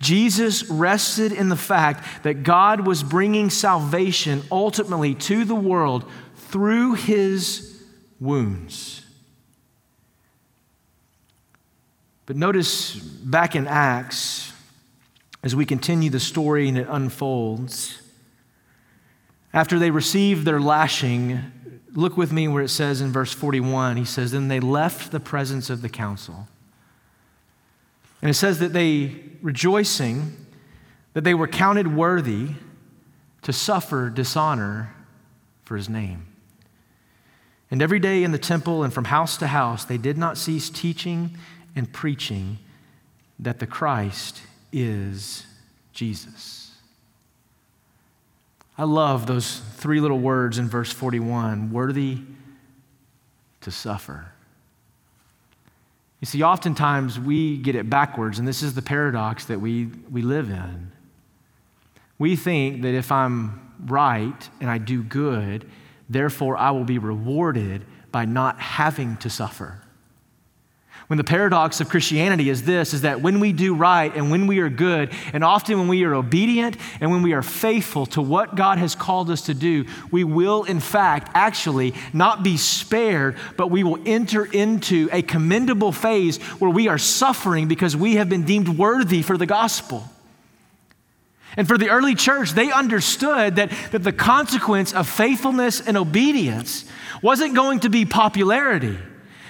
Jesus 0.01 0.69
rested 0.71 1.33
in 1.33 1.49
the 1.49 1.57
fact 1.57 2.23
that 2.23 2.45
God 2.45 2.87
was 2.87 3.03
bringing 3.03 3.51
salvation 3.51 4.43
ultimately 4.53 5.15
to 5.17 5.45
the 5.45 5.57
world 5.57 6.09
through 6.37 6.95
his 6.95 7.83
wounds. 8.21 9.05
But 12.27 12.37
notice 12.37 12.95
back 12.95 13.57
in 13.57 13.67
Acts, 13.67 14.48
as 15.43 15.55
we 15.55 15.65
continue 15.65 16.11
the 16.11 16.21
story 16.21 16.69
and 16.69 16.79
it 16.79 16.87
unfolds, 16.91 18.01
after 19.53 19.79
they 19.79 19.91
received 19.91 20.45
their 20.45 20.61
lashing, 20.61 21.41
look 21.95 22.17
with 22.17 22.33
me 22.33 22.49
where 22.49 22.63
it 22.63 22.69
says 22.69 23.01
in 23.01 23.13
verse 23.13 23.33
41, 23.33 23.97
he 23.97 24.05
says, 24.05 24.33
Then 24.33 24.49
they 24.49 24.61
left 24.61 25.11
the 25.11 25.21
presence 25.21 25.71
of 25.71 25.81
the 25.81 25.89
council. 25.89 26.49
And 28.21 28.31
it 28.31 28.35
says 28.35 28.59
that 28.59 28.73
they, 28.73 29.17
rejoicing, 29.41 30.37
that 31.15 31.25
they 31.25 31.35
were 31.35 31.49
counted 31.49 31.95
worthy 31.95 32.51
to 33.43 33.53
suffer 33.53 34.11
dishonor 34.11 34.95
for 35.65 35.77
his 35.77 35.89
name. 35.89 36.27
And 37.71 37.83
every 37.83 37.99
day 37.99 38.25
in 38.25 38.33
the 38.33 38.39
temple 38.39 38.83
and 38.83 38.93
from 38.93 39.05
house 39.05 39.37
to 39.39 39.47
house, 39.47 39.85
they 39.85 39.99
did 39.99 40.19
not 40.19 40.39
cease 40.39 40.71
teaching 40.71 41.37
and 41.77 41.93
preaching 41.93 42.59
that 43.39 43.61
the 43.61 43.67
Christ 43.67 44.41
is 44.73 45.47
Jesus. 45.93 46.71
I 48.77 48.85
love 48.85 49.27
those 49.27 49.59
three 49.77 50.01
little 50.01 50.19
words 50.19 50.59
in 50.59 50.69
verse 50.69 50.93
41 50.93 51.73
worthy 51.73 52.19
to 53.61 53.71
suffer. 53.71 54.33
You 56.21 56.27
see, 56.27 56.43
oftentimes 56.43 57.19
we 57.19 57.59
get 57.59 57.75
it 57.75 57.89
backwards, 57.91 58.39
and 58.39 58.47
this 58.47 58.63
is 58.63 58.75
the 58.75 58.83
paradox 58.83 59.47
that 59.47 59.61
we, 59.61 59.87
we 60.11 60.23
live 60.23 60.51
in. 60.51 60.93
We 62.19 62.37
think 62.37 62.83
that 62.83 62.95
if 62.95 63.13
I'm 63.13 63.73
right 63.87 64.49
and 64.61 64.69
I 64.69 64.79
do 64.79 65.03
good, 65.03 65.69
therefore 66.09 66.57
I 66.57 66.71
will 66.73 66.85
be 66.85 66.99
rewarded 66.99 67.85
by 68.11 68.25
not 68.25 68.59
having 68.59 69.17
to 69.19 69.31
suffer. 69.31 69.81
When 71.09 71.17
the 71.17 71.25
paradox 71.25 71.81
of 71.81 71.89
Christianity 71.89 72.51
is 72.51 72.65
this 72.65 72.93
is 72.93 73.01
that 73.01 73.23
when 73.23 73.41
we 73.41 73.55
do 73.55 73.75
right 73.75 74.15
and 74.15 74.31
when 74.31 74.47
we 74.47 74.59
are 74.59 74.69
good, 74.69 75.11
and 75.33 75.43
often 75.43 75.79
when 75.79 75.89
we 75.89 76.05
are 76.05 76.15
obedient 76.15 76.77
and 77.01 77.11
when 77.11 77.23
we 77.23 77.33
are 77.33 77.43
faithful 77.43 78.05
to 78.07 78.21
what 78.21 78.55
God 78.55 78.77
has 78.77 78.95
called 78.95 79.31
us 79.31 79.47
to 79.47 79.55
do, 79.55 79.87
we 80.11 80.23
will, 80.23 80.65
in 80.65 80.81
fact, 80.81 81.31
actually 81.33 81.95
not 82.13 82.43
be 82.43 82.59
spared, 82.59 83.39
but 83.57 83.71
we 83.71 83.85
will 83.85 83.99
enter 84.05 84.45
into 84.45 85.09
a 85.11 85.23
commendable 85.23 85.93
phase 85.93 86.37
where 86.61 86.71
we 86.71 86.89
are 86.89 86.99
suffering 86.99 87.69
because 87.69 87.97
we 87.97 88.17
have 88.17 88.29
been 88.29 88.45
deemed 88.45 88.69
worthy 88.69 89.23
for 89.23 89.39
the 89.39 89.47
gospel. 89.47 90.05
And 91.57 91.67
for 91.67 91.79
the 91.79 91.89
early 91.89 92.17
church, 92.17 92.51
they 92.51 92.71
understood 92.71 93.57
that, 93.57 93.73
that 93.93 94.05
the 94.05 94.13
consequence 94.13 94.93
of 94.93 95.09
faithfulness 95.09 95.81
and 95.81 95.97
obedience 95.97 96.85
wasn't 97.23 97.55
going 97.55 97.81
to 97.81 97.89
be 97.89 98.05
popularity. 98.05 98.99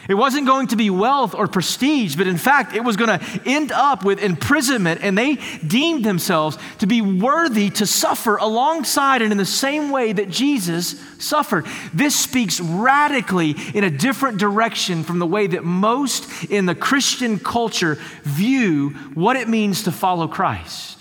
It 0.09 0.15
wasn't 0.15 0.47
going 0.47 0.69
to 0.69 0.77
be 0.77 0.89
wealth 0.89 1.35
or 1.35 1.47
prestige, 1.47 2.17
but 2.17 2.27
in 2.27 2.39
fact, 2.39 2.75
it 2.75 2.83
was 2.83 2.97
going 2.97 3.19
to 3.19 3.41
end 3.45 3.71
up 3.71 4.05
with 4.05 4.23
imprisonment, 4.23 5.03
and 5.03 5.19
they 5.19 5.35
deemed 5.67 6.03
themselves 6.03 6.57
to 6.79 6.87
be 6.87 7.03
worthy 7.03 7.69
to 7.71 7.87
suffer 7.87 8.37
alongside 8.37 9.21
and 9.21 9.31
in 9.33 9.37
the 9.37 9.45
same 9.45 9.91
way 9.91 10.15
that 10.15 10.31
Jesus 10.31 10.99
suffered. 11.19 11.67
This 11.93 12.19
speaks 12.19 12.59
radically 12.59 13.55
in 13.75 13.85
a 13.85 13.91
different 13.91 14.39
direction 14.39 15.05
from 15.05 15.19
the 15.19 15.27
way 15.27 15.47
that 15.47 15.63
most 15.63 16.45
in 16.45 16.65
the 16.65 16.75
Christian 16.75 17.39
culture 17.39 17.99
view 18.23 18.91
what 19.13 19.37
it 19.37 19.47
means 19.47 19.83
to 19.83 19.93
follow 19.93 20.27
Christ. 20.27 20.98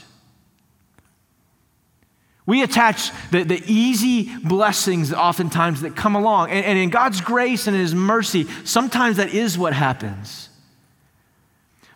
We 2.48 2.64
attach 2.64 3.12
the, 3.30 3.44
the 3.44 3.62
easy 3.72 4.36
blessings 4.38 5.14
oftentimes 5.14 5.82
that 5.82 5.96
come 5.96 6.16
along. 6.16 6.50
And, 6.50 6.66
and 6.66 6.80
in 6.80 6.90
God's 6.90 7.22
grace 7.22 7.68
and 7.68 7.76
His 7.76 7.94
mercy, 7.94 8.46
sometimes 8.64 9.18
that 9.18 9.34
is 9.34 9.58
what 9.58 9.74
happens. 9.74 10.48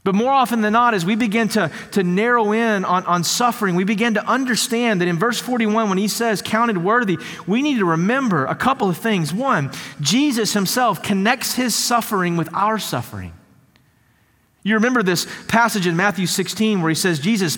But 0.03 0.15
more 0.15 0.31
often 0.31 0.61
than 0.61 0.73
not, 0.73 0.93
as 0.93 1.05
we 1.05 1.15
begin 1.15 1.47
to, 1.49 1.71
to 1.91 2.03
narrow 2.03 2.51
in 2.51 2.85
on, 2.85 3.05
on 3.05 3.23
suffering, 3.23 3.75
we 3.75 3.83
begin 3.83 4.15
to 4.15 4.27
understand 4.27 4.99
that 4.99 5.07
in 5.07 5.19
verse 5.19 5.39
41, 5.39 5.89
when 5.89 5.99
he 5.99 6.07
says 6.07 6.41
counted 6.41 6.79
worthy, 6.79 7.19
we 7.45 7.61
need 7.61 7.77
to 7.77 7.85
remember 7.85 8.45
a 8.45 8.55
couple 8.55 8.89
of 8.89 8.97
things. 8.97 9.31
One, 9.31 9.71
Jesus 9.99 10.53
himself 10.53 11.03
connects 11.03 11.53
his 11.53 11.75
suffering 11.75 12.35
with 12.35 12.51
our 12.53 12.79
suffering. 12.79 13.33
You 14.63 14.73
remember 14.75 15.03
this 15.03 15.27
passage 15.47 15.85
in 15.85 15.95
Matthew 15.95 16.25
16 16.25 16.81
where 16.81 16.89
he 16.89 16.95
says, 16.95 17.19
Jesus 17.19 17.57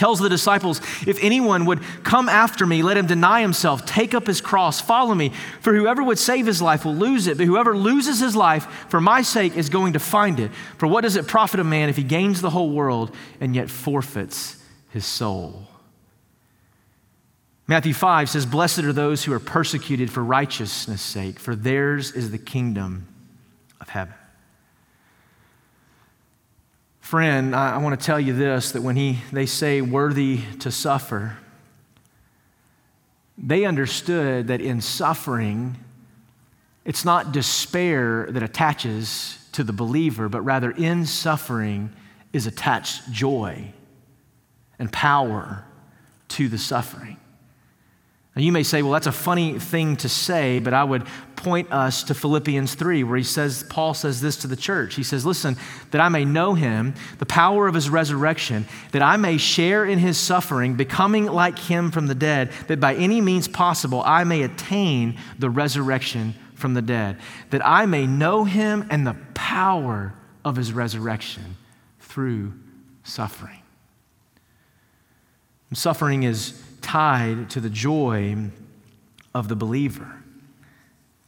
tells 0.00 0.18
the 0.18 0.30
disciples, 0.30 0.80
If 1.06 1.22
anyone 1.22 1.66
would 1.66 1.82
come 2.04 2.30
after 2.30 2.64
me, 2.64 2.82
let 2.82 2.96
him 2.96 3.06
deny 3.06 3.42
himself, 3.42 3.84
take 3.84 4.14
up 4.14 4.26
his 4.26 4.40
cross, 4.40 4.80
follow 4.80 5.14
me. 5.14 5.28
For 5.60 5.74
whoever 5.74 6.02
would 6.02 6.18
save 6.18 6.46
his 6.46 6.62
life 6.62 6.86
will 6.86 6.94
lose 6.94 7.26
it, 7.26 7.36
but 7.36 7.44
whoever 7.44 7.76
loses 7.76 8.18
his 8.18 8.34
life 8.34 8.64
for 8.88 8.98
my 8.98 9.20
sake 9.20 9.58
is 9.58 9.68
going 9.68 9.92
to 9.92 9.98
find 9.98 10.40
it. 10.40 10.52
For 10.78 10.86
what 10.86 11.02
does 11.02 11.16
it 11.16 11.28
profit 11.28 11.60
a 11.60 11.64
man 11.64 11.90
if 11.90 11.98
he 11.98 12.02
gains 12.02 12.40
the 12.40 12.48
whole 12.48 12.70
world 12.70 13.14
and 13.40 13.54
yet 13.54 13.68
forfeits 13.68 14.56
his 14.88 15.04
soul? 15.04 15.68
Matthew 17.66 17.92
5 17.92 18.30
says, 18.30 18.46
Blessed 18.46 18.80
are 18.80 18.94
those 18.94 19.24
who 19.24 19.34
are 19.34 19.38
persecuted 19.38 20.10
for 20.10 20.24
righteousness' 20.24 21.02
sake, 21.02 21.38
for 21.38 21.54
theirs 21.54 22.10
is 22.12 22.30
the 22.30 22.38
kingdom 22.38 23.06
of 23.82 23.90
heaven. 23.90 24.14
Friend, 27.10 27.56
I, 27.56 27.74
I 27.74 27.78
want 27.78 27.98
to 27.98 28.06
tell 28.06 28.20
you 28.20 28.32
this 28.34 28.70
that 28.70 28.82
when 28.82 28.94
he, 28.94 29.18
they 29.32 29.44
say 29.44 29.80
worthy 29.80 30.42
to 30.60 30.70
suffer, 30.70 31.38
they 33.36 33.64
understood 33.64 34.46
that 34.46 34.60
in 34.60 34.80
suffering, 34.80 35.76
it's 36.84 37.04
not 37.04 37.32
despair 37.32 38.28
that 38.30 38.44
attaches 38.44 39.44
to 39.50 39.64
the 39.64 39.72
believer, 39.72 40.28
but 40.28 40.42
rather 40.42 40.70
in 40.70 41.04
suffering 41.04 41.92
is 42.32 42.46
attached 42.46 43.10
joy 43.10 43.72
and 44.78 44.92
power 44.92 45.64
to 46.28 46.48
the 46.48 46.58
suffering. 46.58 47.16
Now, 48.40 48.44
you 48.44 48.52
may 48.52 48.62
say, 48.62 48.80
well, 48.80 48.92
that's 48.92 49.06
a 49.06 49.12
funny 49.12 49.58
thing 49.58 49.96
to 49.96 50.08
say, 50.08 50.60
but 50.60 50.72
I 50.72 50.82
would 50.82 51.06
point 51.36 51.70
us 51.70 52.04
to 52.04 52.14
Philippians 52.14 52.74
3, 52.74 53.04
where 53.04 53.18
he 53.18 53.22
says, 53.22 53.66
Paul 53.68 53.92
says 53.92 54.22
this 54.22 54.38
to 54.38 54.46
the 54.46 54.56
church. 54.56 54.94
He 54.94 55.02
says, 55.02 55.26
Listen, 55.26 55.58
that 55.90 56.00
I 56.00 56.08
may 56.08 56.24
know 56.24 56.54
him, 56.54 56.94
the 57.18 57.26
power 57.26 57.68
of 57.68 57.74
his 57.74 57.90
resurrection, 57.90 58.66
that 58.92 59.02
I 59.02 59.18
may 59.18 59.36
share 59.36 59.84
in 59.84 59.98
his 59.98 60.16
suffering, 60.16 60.74
becoming 60.74 61.26
like 61.26 61.58
him 61.58 61.90
from 61.90 62.06
the 62.06 62.14
dead, 62.14 62.50
that 62.68 62.80
by 62.80 62.94
any 62.94 63.20
means 63.20 63.46
possible 63.46 64.02
I 64.06 64.24
may 64.24 64.40
attain 64.40 65.18
the 65.38 65.50
resurrection 65.50 66.34
from 66.54 66.72
the 66.72 66.80
dead, 66.80 67.18
that 67.50 67.60
I 67.62 67.84
may 67.84 68.06
know 68.06 68.44
him 68.44 68.86
and 68.88 69.06
the 69.06 69.18
power 69.34 70.14
of 70.46 70.56
his 70.56 70.72
resurrection 70.72 71.58
through 71.98 72.54
suffering. 73.04 73.60
And 75.68 75.76
suffering 75.76 76.22
is 76.22 76.58
tied 76.90 77.48
to 77.48 77.60
the 77.60 77.70
joy 77.70 78.36
of 79.32 79.46
the 79.46 79.54
believer. 79.54 80.24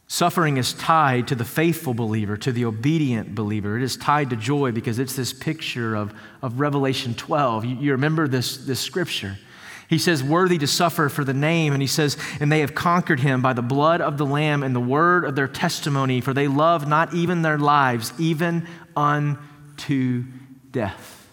Suffering 0.07 0.57
is 0.57 0.73
tied 0.73 1.25
to 1.29 1.35
the 1.35 1.45
faithful 1.45 1.93
believer, 1.93 2.35
to 2.35 2.51
the 2.51 2.65
obedient 2.65 3.33
believer. 3.33 3.77
It 3.77 3.83
is 3.83 3.95
tied 3.95 4.29
to 4.31 4.35
joy 4.35 4.73
because 4.73 4.99
it's 4.99 5.15
this 5.15 5.31
picture 5.31 5.95
of, 5.95 6.13
of 6.41 6.59
Revelation 6.59 7.15
12. 7.15 7.63
You, 7.63 7.75
you 7.77 7.91
remember 7.93 8.27
this, 8.27 8.57
this 8.57 8.81
scripture. 8.81 9.39
He 9.87 9.97
says, 9.99 10.21
worthy 10.21 10.57
to 10.57 10.67
suffer 10.67 11.07
for 11.07 11.23
the 11.23 11.33
name. 11.33 11.71
And 11.71 11.81
he 11.81 11.87
says, 11.87 12.17
and 12.41 12.51
they 12.51 12.59
have 12.59 12.75
conquered 12.75 13.21
him 13.21 13.41
by 13.41 13.53
the 13.53 13.61
blood 13.61 14.01
of 14.01 14.17
the 14.17 14.25
Lamb 14.25 14.63
and 14.63 14.75
the 14.75 14.81
word 14.81 15.23
of 15.23 15.35
their 15.35 15.47
testimony, 15.47 16.19
for 16.19 16.33
they 16.33 16.49
love 16.49 16.89
not 16.89 17.13
even 17.13 17.41
their 17.41 17.57
lives, 17.57 18.11
even 18.19 18.67
unto 18.97 20.25
death. 20.71 21.25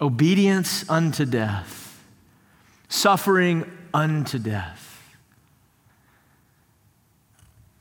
Obedience 0.00 0.90
unto 0.90 1.24
death 1.24 1.83
suffering 2.94 3.70
unto 3.92 4.38
death. 4.38 4.90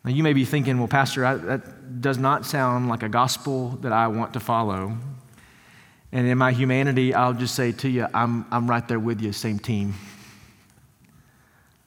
Now, 0.04 0.12
you 0.12 0.24
may 0.24 0.34
be 0.34 0.44
thinking, 0.44 0.80
well, 0.80 0.88
Pastor, 0.88 1.24
I, 1.24 1.36
that 1.36 2.02
does 2.02 2.18
not 2.18 2.46
sound 2.46 2.90
like 2.90 3.04
a 3.04 3.10
gospel 3.10 3.70
that 3.82 3.94
I 3.94 4.08
want 4.08 4.34
to 4.34 4.40
follow. 4.40 4.98
And 6.12 6.28
in 6.28 6.38
my 6.38 6.52
humanity, 6.52 7.14
I'll 7.14 7.34
just 7.34 7.56
say 7.56 7.72
to 7.72 7.90
you, 7.90 8.08
I'm, 8.14 8.46
I'm 8.52 8.70
right 8.70 8.86
there 8.88 9.00
with 9.00 9.22
you, 9.22 9.32
same 9.32 9.60
team. 9.60 9.94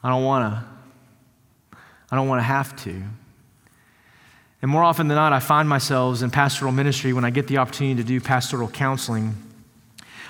I 0.02 0.08
don't 0.08 0.24
want 0.24 0.54
to. 0.54 1.78
I 2.10 2.16
don't 2.16 2.28
want 2.28 2.38
to 2.38 2.44
have 2.44 2.76
to. 2.84 3.02
And 4.62 4.70
more 4.70 4.84
often 4.84 5.08
than 5.08 5.16
not, 5.16 5.32
I 5.32 5.40
find 5.40 5.68
myself 5.68 6.22
in 6.22 6.30
pastoral 6.30 6.72
ministry 6.72 7.12
when 7.12 7.24
I 7.24 7.30
get 7.30 7.48
the 7.48 7.58
opportunity 7.58 8.00
to 8.00 8.06
do 8.06 8.20
pastoral 8.20 8.68
counseling 8.68 9.34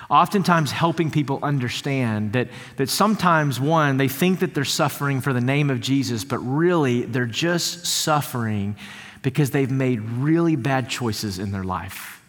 oftentimes 0.09 0.71
helping 0.71 1.11
people 1.11 1.39
understand 1.43 2.33
that, 2.33 2.49
that 2.77 2.89
sometimes, 2.89 3.59
one, 3.59 3.97
they 3.97 4.07
think 4.07 4.39
that 4.39 4.53
they're 4.53 4.63
suffering 4.63 5.21
for 5.21 5.33
the 5.33 5.41
name 5.41 5.69
of 5.69 5.81
Jesus, 5.81 6.23
but 6.23 6.39
really 6.39 7.03
they're 7.03 7.25
just 7.25 7.85
suffering 7.85 8.75
because 9.21 9.51
they've 9.51 9.71
made 9.71 9.99
really 10.01 10.55
bad 10.55 10.89
choices 10.89 11.39
in 11.39 11.51
their 11.51 11.63
life. 11.63 12.23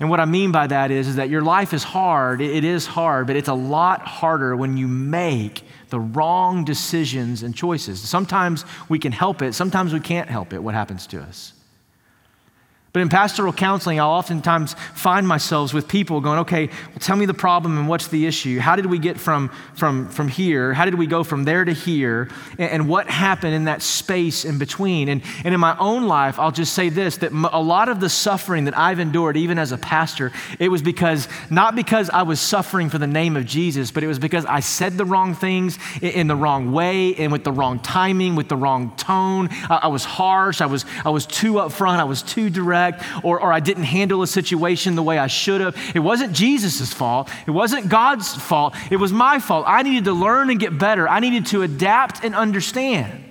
And 0.00 0.10
what 0.10 0.20
I 0.20 0.24
mean 0.24 0.52
by 0.52 0.66
that 0.66 0.90
is, 0.90 1.08
is 1.08 1.16
that 1.16 1.28
your 1.28 1.42
life 1.42 1.72
is 1.72 1.84
hard. 1.84 2.40
It 2.40 2.64
is 2.64 2.86
hard, 2.86 3.26
but 3.26 3.36
it's 3.36 3.48
a 3.48 3.54
lot 3.54 4.02
harder 4.06 4.56
when 4.56 4.76
you 4.76 4.88
make 4.88 5.62
the 5.90 6.00
wrong 6.00 6.64
decisions 6.64 7.42
and 7.42 7.54
choices. 7.54 8.00
Sometimes 8.00 8.64
we 8.88 8.98
can 8.98 9.12
help 9.12 9.42
it, 9.42 9.54
sometimes 9.54 9.92
we 9.92 10.00
can't 10.00 10.28
help 10.28 10.52
it, 10.52 10.62
what 10.62 10.74
happens 10.74 11.06
to 11.08 11.20
us. 11.20 11.52
But 12.96 13.02
in 13.02 13.10
pastoral 13.10 13.52
counseling, 13.52 14.00
I'll 14.00 14.08
oftentimes 14.08 14.72
find 14.94 15.28
myself 15.28 15.74
with 15.74 15.86
people 15.86 16.22
going, 16.22 16.38
okay, 16.38 16.68
well, 16.68 16.98
tell 16.98 17.14
me 17.14 17.26
the 17.26 17.34
problem 17.34 17.76
and 17.76 17.88
what's 17.88 18.08
the 18.08 18.24
issue? 18.24 18.58
How 18.58 18.74
did 18.74 18.86
we 18.86 18.98
get 18.98 19.20
from, 19.20 19.50
from, 19.74 20.08
from 20.08 20.28
here? 20.28 20.72
How 20.72 20.86
did 20.86 20.94
we 20.94 21.06
go 21.06 21.22
from 21.22 21.44
there 21.44 21.62
to 21.62 21.74
here? 21.74 22.30
And, 22.52 22.70
and 22.70 22.88
what 22.88 23.10
happened 23.10 23.52
in 23.52 23.66
that 23.66 23.82
space 23.82 24.46
in 24.46 24.56
between? 24.58 25.10
And, 25.10 25.20
and 25.44 25.52
in 25.52 25.60
my 25.60 25.76
own 25.78 26.06
life, 26.06 26.38
I'll 26.38 26.52
just 26.52 26.72
say 26.72 26.88
this 26.88 27.18
that 27.18 27.32
a 27.32 27.60
lot 27.60 27.90
of 27.90 28.00
the 28.00 28.08
suffering 28.08 28.64
that 28.64 28.78
I've 28.78 28.98
endured, 28.98 29.36
even 29.36 29.58
as 29.58 29.72
a 29.72 29.76
pastor, 29.76 30.32
it 30.58 30.70
was 30.70 30.80
because, 30.80 31.28
not 31.50 31.76
because 31.76 32.08
I 32.08 32.22
was 32.22 32.40
suffering 32.40 32.88
for 32.88 32.96
the 32.96 33.06
name 33.06 33.36
of 33.36 33.44
Jesus, 33.44 33.90
but 33.90 34.04
it 34.04 34.06
was 34.06 34.18
because 34.18 34.46
I 34.46 34.60
said 34.60 34.96
the 34.96 35.04
wrong 35.04 35.34
things 35.34 35.78
in, 36.00 36.12
in 36.12 36.26
the 36.28 36.36
wrong 36.36 36.72
way 36.72 37.14
and 37.16 37.30
with 37.30 37.44
the 37.44 37.52
wrong 37.52 37.78
timing, 37.78 38.36
with 38.36 38.48
the 38.48 38.56
wrong 38.56 38.96
tone. 38.96 39.50
I, 39.68 39.80
I 39.82 39.86
was 39.88 40.06
harsh. 40.06 40.62
I 40.62 40.66
was, 40.66 40.86
I 41.04 41.10
was 41.10 41.26
too 41.26 41.56
upfront. 41.56 41.98
I 41.98 42.04
was 42.04 42.22
too 42.22 42.48
direct 42.48 42.85
or, 43.22 43.40
or 43.40 43.52
I 43.52 43.60
didn't 43.60 43.84
handle 43.84 44.22
a 44.22 44.26
situation 44.26 44.94
the 44.94 45.02
way 45.02 45.18
I 45.18 45.26
should 45.26 45.60
have. 45.60 45.76
It 45.94 46.00
wasn't 46.00 46.32
Jesus' 46.32 46.92
fault. 46.92 47.30
It 47.46 47.50
wasn't 47.50 47.88
God's 47.88 48.34
fault. 48.34 48.74
It 48.90 48.96
was 48.96 49.12
my 49.12 49.38
fault. 49.38 49.64
I 49.66 49.82
needed 49.82 50.04
to 50.04 50.12
learn 50.12 50.50
and 50.50 50.60
get 50.60 50.78
better. 50.78 51.08
I 51.08 51.20
needed 51.20 51.46
to 51.46 51.62
adapt 51.62 52.24
and 52.24 52.34
understand. 52.34 53.24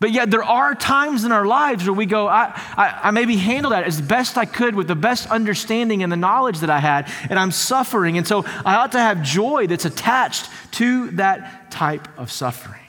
But 0.00 0.10
yet, 0.10 0.30
there 0.30 0.44
are 0.44 0.74
times 0.74 1.24
in 1.24 1.32
our 1.32 1.46
lives 1.46 1.84
where 1.84 1.94
we 1.94 2.04
go, 2.04 2.28
I, 2.28 2.52
I, 2.76 3.00
I, 3.04 3.10
maybe 3.10 3.36
handled 3.36 3.72
that 3.72 3.84
as 3.84 4.00
best 4.02 4.36
I 4.36 4.44
could 4.44 4.74
with 4.74 4.86
the 4.86 4.94
best 4.94 5.30
understanding 5.30 6.02
and 6.02 6.12
the 6.12 6.16
knowledge 6.16 6.58
that 6.58 6.68
I 6.68 6.78
had, 6.78 7.10
and 7.30 7.38
I'm 7.38 7.50
suffering. 7.50 8.18
And 8.18 8.26
so 8.26 8.44
I 8.66 8.74
ought 8.74 8.92
to 8.92 8.98
have 8.98 9.22
joy 9.22 9.66
that's 9.66 9.86
attached 9.86 10.50
to 10.72 11.10
that 11.12 11.70
type 11.70 12.06
of 12.18 12.30
suffering. 12.30 12.82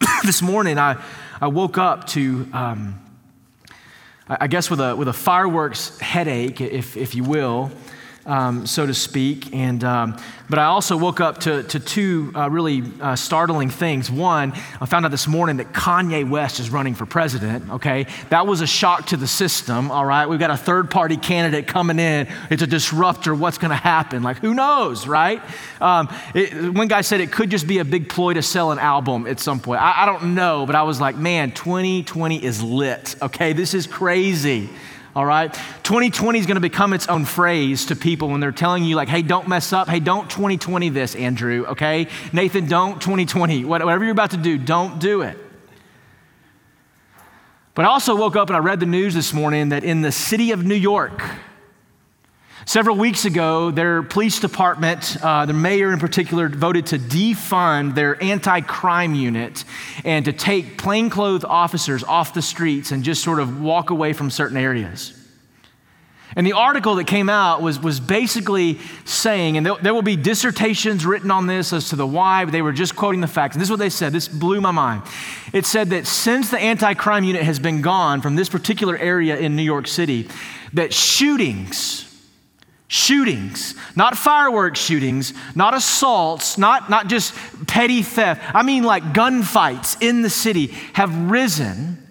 this 0.24 0.40
morning, 0.40 0.78
I, 0.78 1.02
I 1.40 1.48
woke 1.48 1.76
up 1.76 2.06
to 2.08 2.48
um, 2.52 3.00
I 4.28 4.46
guess 4.46 4.70
with 4.70 4.80
a, 4.80 4.94
with 4.94 5.08
a 5.08 5.12
fireworks 5.12 5.98
headache, 5.98 6.60
if, 6.60 6.96
if 6.96 7.14
you 7.14 7.24
will, 7.24 7.70
um, 8.26 8.66
so 8.66 8.86
to 8.86 8.94
speak. 8.94 9.54
And, 9.54 9.82
um, 9.84 10.16
but 10.48 10.58
I 10.58 10.64
also 10.64 10.96
woke 10.96 11.20
up 11.20 11.38
to, 11.40 11.62
to 11.64 11.80
two 11.80 12.32
uh, 12.34 12.50
really 12.50 12.82
uh, 13.00 13.16
startling 13.16 13.70
things. 13.70 14.10
One, 14.10 14.52
I 14.80 14.86
found 14.86 15.04
out 15.04 15.10
this 15.10 15.26
morning 15.26 15.56
that 15.56 15.72
Kanye 15.72 16.28
West 16.28 16.60
is 16.60 16.70
running 16.70 16.94
for 16.94 17.06
president, 17.06 17.70
okay? 17.70 18.06
That 18.28 18.46
was 18.46 18.60
a 18.60 18.66
shock 18.66 19.06
to 19.06 19.16
the 19.16 19.26
system, 19.26 19.90
all 19.90 20.04
right? 20.04 20.26
We've 20.26 20.38
got 20.38 20.50
a 20.50 20.56
third 20.56 20.90
party 20.90 21.16
candidate 21.16 21.66
coming 21.66 21.98
in. 21.98 22.28
It's 22.50 22.62
a 22.62 22.66
disruptor. 22.66 23.34
What's 23.34 23.58
going 23.58 23.70
to 23.70 23.76
happen? 23.76 24.22
Like, 24.22 24.38
who 24.38 24.54
knows, 24.54 25.06
right? 25.06 25.42
Um, 25.80 26.08
it, 26.34 26.74
one 26.74 26.88
guy 26.88 27.00
said 27.00 27.20
it 27.20 27.32
could 27.32 27.50
just 27.50 27.66
be 27.66 27.78
a 27.78 27.84
big 27.84 28.08
ploy 28.08 28.34
to 28.34 28.42
sell 28.42 28.72
an 28.72 28.78
album 28.78 29.26
at 29.26 29.40
some 29.40 29.58
point. 29.58 29.80
I, 29.80 30.02
I 30.02 30.06
don't 30.06 30.34
know, 30.34 30.66
but 30.66 30.74
I 30.74 30.82
was 30.82 31.00
like, 31.00 31.16
man, 31.16 31.52
2020 31.52 32.44
is 32.44 32.62
lit, 32.62 33.16
okay? 33.22 33.52
This 33.52 33.74
is 33.74 33.86
crazy 33.86 34.68
all 35.14 35.26
right? 35.26 35.52
2020 35.82 36.38
is 36.38 36.46
going 36.46 36.56
to 36.56 36.60
become 36.60 36.92
its 36.92 37.08
own 37.08 37.24
phrase 37.24 37.86
to 37.86 37.96
people 37.96 38.28
when 38.28 38.40
they're 38.40 38.52
telling 38.52 38.84
you, 38.84 38.96
like, 38.96 39.08
hey, 39.08 39.22
don't 39.22 39.48
mess 39.48 39.72
up. 39.72 39.88
Hey, 39.88 40.00
don't 40.00 40.30
2020 40.30 40.88
this, 40.88 41.14
Andrew, 41.14 41.66
okay? 41.68 42.08
Nathan, 42.32 42.66
don't 42.66 43.00
2020. 43.00 43.64
Whatever 43.64 44.04
you're 44.04 44.12
about 44.12 44.30
to 44.30 44.36
do, 44.36 44.58
don't 44.58 44.98
do 44.98 45.22
it. 45.22 45.38
But 47.74 47.86
I 47.86 47.88
also 47.88 48.14
woke 48.16 48.36
up 48.36 48.48
and 48.48 48.56
I 48.56 48.60
read 48.60 48.80
the 48.80 48.86
news 48.86 49.14
this 49.14 49.32
morning 49.32 49.70
that 49.70 49.82
in 49.84 50.02
the 50.02 50.12
city 50.12 50.52
of 50.52 50.64
New 50.64 50.74
York, 50.74 51.22
Several 52.64 52.96
weeks 52.96 53.24
ago, 53.24 53.72
their 53.72 54.02
police 54.02 54.38
department, 54.38 55.16
uh, 55.20 55.46
the 55.46 55.52
mayor 55.52 55.92
in 55.92 55.98
particular, 55.98 56.48
voted 56.48 56.86
to 56.86 56.98
defund 56.98 57.94
their 57.94 58.22
anti 58.22 58.60
crime 58.60 59.14
unit 59.14 59.64
and 60.04 60.24
to 60.26 60.32
take 60.32 60.78
plainclothes 60.78 61.44
officers 61.44 62.04
off 62.04 62.34
the 62.34 62.42
streets 62.42 62.92
and 62.92 63.02
just 63.02 63.22
sort 63.22 63.40
of 63.40 63.60
walk 63.60 63.90
away 63.90 64.12
from 64.12 64.30
certain 64.30 64.56
areas. 64.56 65.18
And 66.34 66.46
the 66.46 66.52
article 66.52 66.94
that 66.94 67.06
came 67.06 67.28
out 67.28 67.60
was, 67.60 67.78
was 67.78 68.00
basically 68.00 68.78
saying, 69.04 69.56
and 69.56 69.66
there, 69.66 69.74
there 69.82 69.92
will 69.92 70.00
be 70.02 70.16
dissertations 70.16 71.04
written 71.04 71.30
on 71.30 71.46
this 71.46 71.72
as 71.72 71.90
to 71.90 71.96
the 71.96 72.06
why, 72.06 72.44
but 72.44 72.52
they 72.52 72.62
were 72.62 72.72
just 72.72 72.96
quoting 72.96 73.20
the 73.20 73.26
facts. 73.26 73.54
And 73.54 73.60
this 73.60 73.66
is 73.66 73.70
what 73.70 73.80
they 73.80 73.90
said. 73.90 74.12
This 74.12 74.28
blew 74.28 74.60
my 74.60 74.70
mind. 74.70 75.02
It 75.52 75.66
said 75.66 75.90
that 75.90 76.06
since 76.06 76.50
the 76.50 76.58
anti 76.58 76.94
crime 76.94 77.24
unit 77.24 77.42
has 77.42 77.58
been 77.58 77.82
gone 77.82 78.22
from 78.22 78.36
this 78.36 78.48
particular 78.48 78.96
area 78.96 79.36
in 79.36 79.56
New 79.56 79.62
York 79.62 79.86
City, 79.86 80.28
that 80.72 80.94
shootings, 80.94 82.11
shootings, 82.92 83.74
not 83.96 84.16
fireworks 84.18 84.78
shootings, 84.78 85.32
not 85.54 85.72
assaults, 85.72 86.58
not, 86.58 86.90
not 86.90 87.06
just 87.06 87.34
petty 87.66 88.02
theft. 88.02 88.42
I 88.54 88.62
mean, 88.62 88.84
like 88.84 89.14
gunfights 89.14 90.02
in 90.02 90.20
the 90.20 90.28
city 90.28 90.66
have 90.92 91.30
risen 91.30 92.06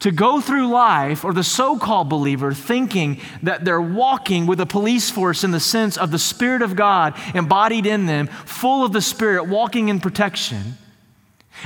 to 0.00 0.10
go 0.10 0.40
through 0.40 0.68
life, 0.68 1.24
or 1.24 1.32
the 1.32 1.44
so 1.44 1.78
called 1.78 2.08
believer, 2.08 2.52
thinking 2.52 3.20
that 3.42 3.64
they're 3.64 3.80
walking 3.80 4.46
with 4.46 4.60
a 4.60 4.66
police 4.66 5.10
force 5.10 5.44
in 5.44 5.50
the 5.50 5.60
sense 5.60 5.96
of 5.96 6.10
the 6.10 6.18
Spirit 6.18 6.62
of 6.62 6.76
God 6.76 7.18
embodied 7.34 7.86
in 7.86 8.06
them, 8.06 8.26
full 8.26 8.84
of 8.84 8.92
the 8.92 9.00
Spirit, 9.00 9.44
walking 9.44 9.88
in 9.88 10.00
protection. 10.00 10.76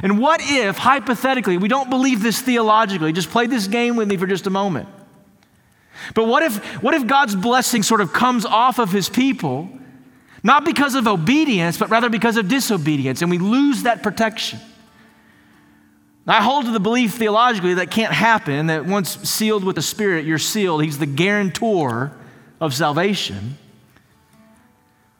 And 0.02 0.18
what 0.18 0.40
if, 0.42 0.76
hypothetically, 0.76 1.56
we 1.56 1.68
don't 1.68 1.90
believe 1.90 2.22
this 2.22 2.40
theologically, 2.40 3.12
just 3.12 3.30
play 3.30 3.46
this 3.46 3.66
game 3.66 3.96
with 3.96 4.08
me 4.08 4.16
for 4.16 4.26
just 4.26 4.46
a 4.46 4.50
moment. 4.50 4.88
But 6.14 6.26
what 6.26 6.42
if, 6.42 6.58
what 6.82 6.94
if 6.94 7.06
God's 7.06 7.34
blessing 7.34 7.82
sort 7.82 8.00
of 8.00 8.12
comes 8.12 8.44
off 8.44 8.78
of 8.78 8.92
his 8.92 9.08
people, 9.08 9.68
not 10.42 10.64
because 10.64 10.94
of 10.94 11.08
obedience, 11.08 11.76
but 11.76 11.90
rather 11.90 12.08
because 12.08 12.36
of 12.36 12.48
disobedience, 12.48 13.22
and 13.22 13.30
we 13.30 13.38
lose 13.38 13.82
that 13.82 14.02
protection? 14.02 14.60
I 16.28 16.42
hold 16.42 16.66
to 16.66 16.70
the 16.70 16.80
belief 16.80 17.14
theologically 17.14 17.74
that 17.74 17.90
can't 17.90 18.12
happen, 18.12 18.66
that 18.66 18.84
once 18.84 19.16
sealed 19.28 19.64
with 19.64 19.76
the 19.76 19.82
Spirit, 19.82 20.26
you're 20.26 20.38
sealed. 20.38 20.84
He's 20.84 20.98
the 20.98 21.06
guarantor 21.06 22.12
of 22.60 22.74
salvation. 22.74 23.56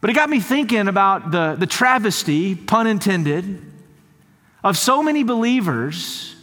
But 0.03 0.11
it 0.11 0.13
got 0.13 0.29
me 0.29 0.39
thinking 0.39 0.87
about 0.87 1.31
the, 1.31 1.57
the 1.59 1.67
travesty, 1.67 2.55
pun 2.55 2.87
intended, 2.87 3.63
of 4.63 4.77
so 4.77 5.03
many 5.03 5.23
believers 5.23 6.37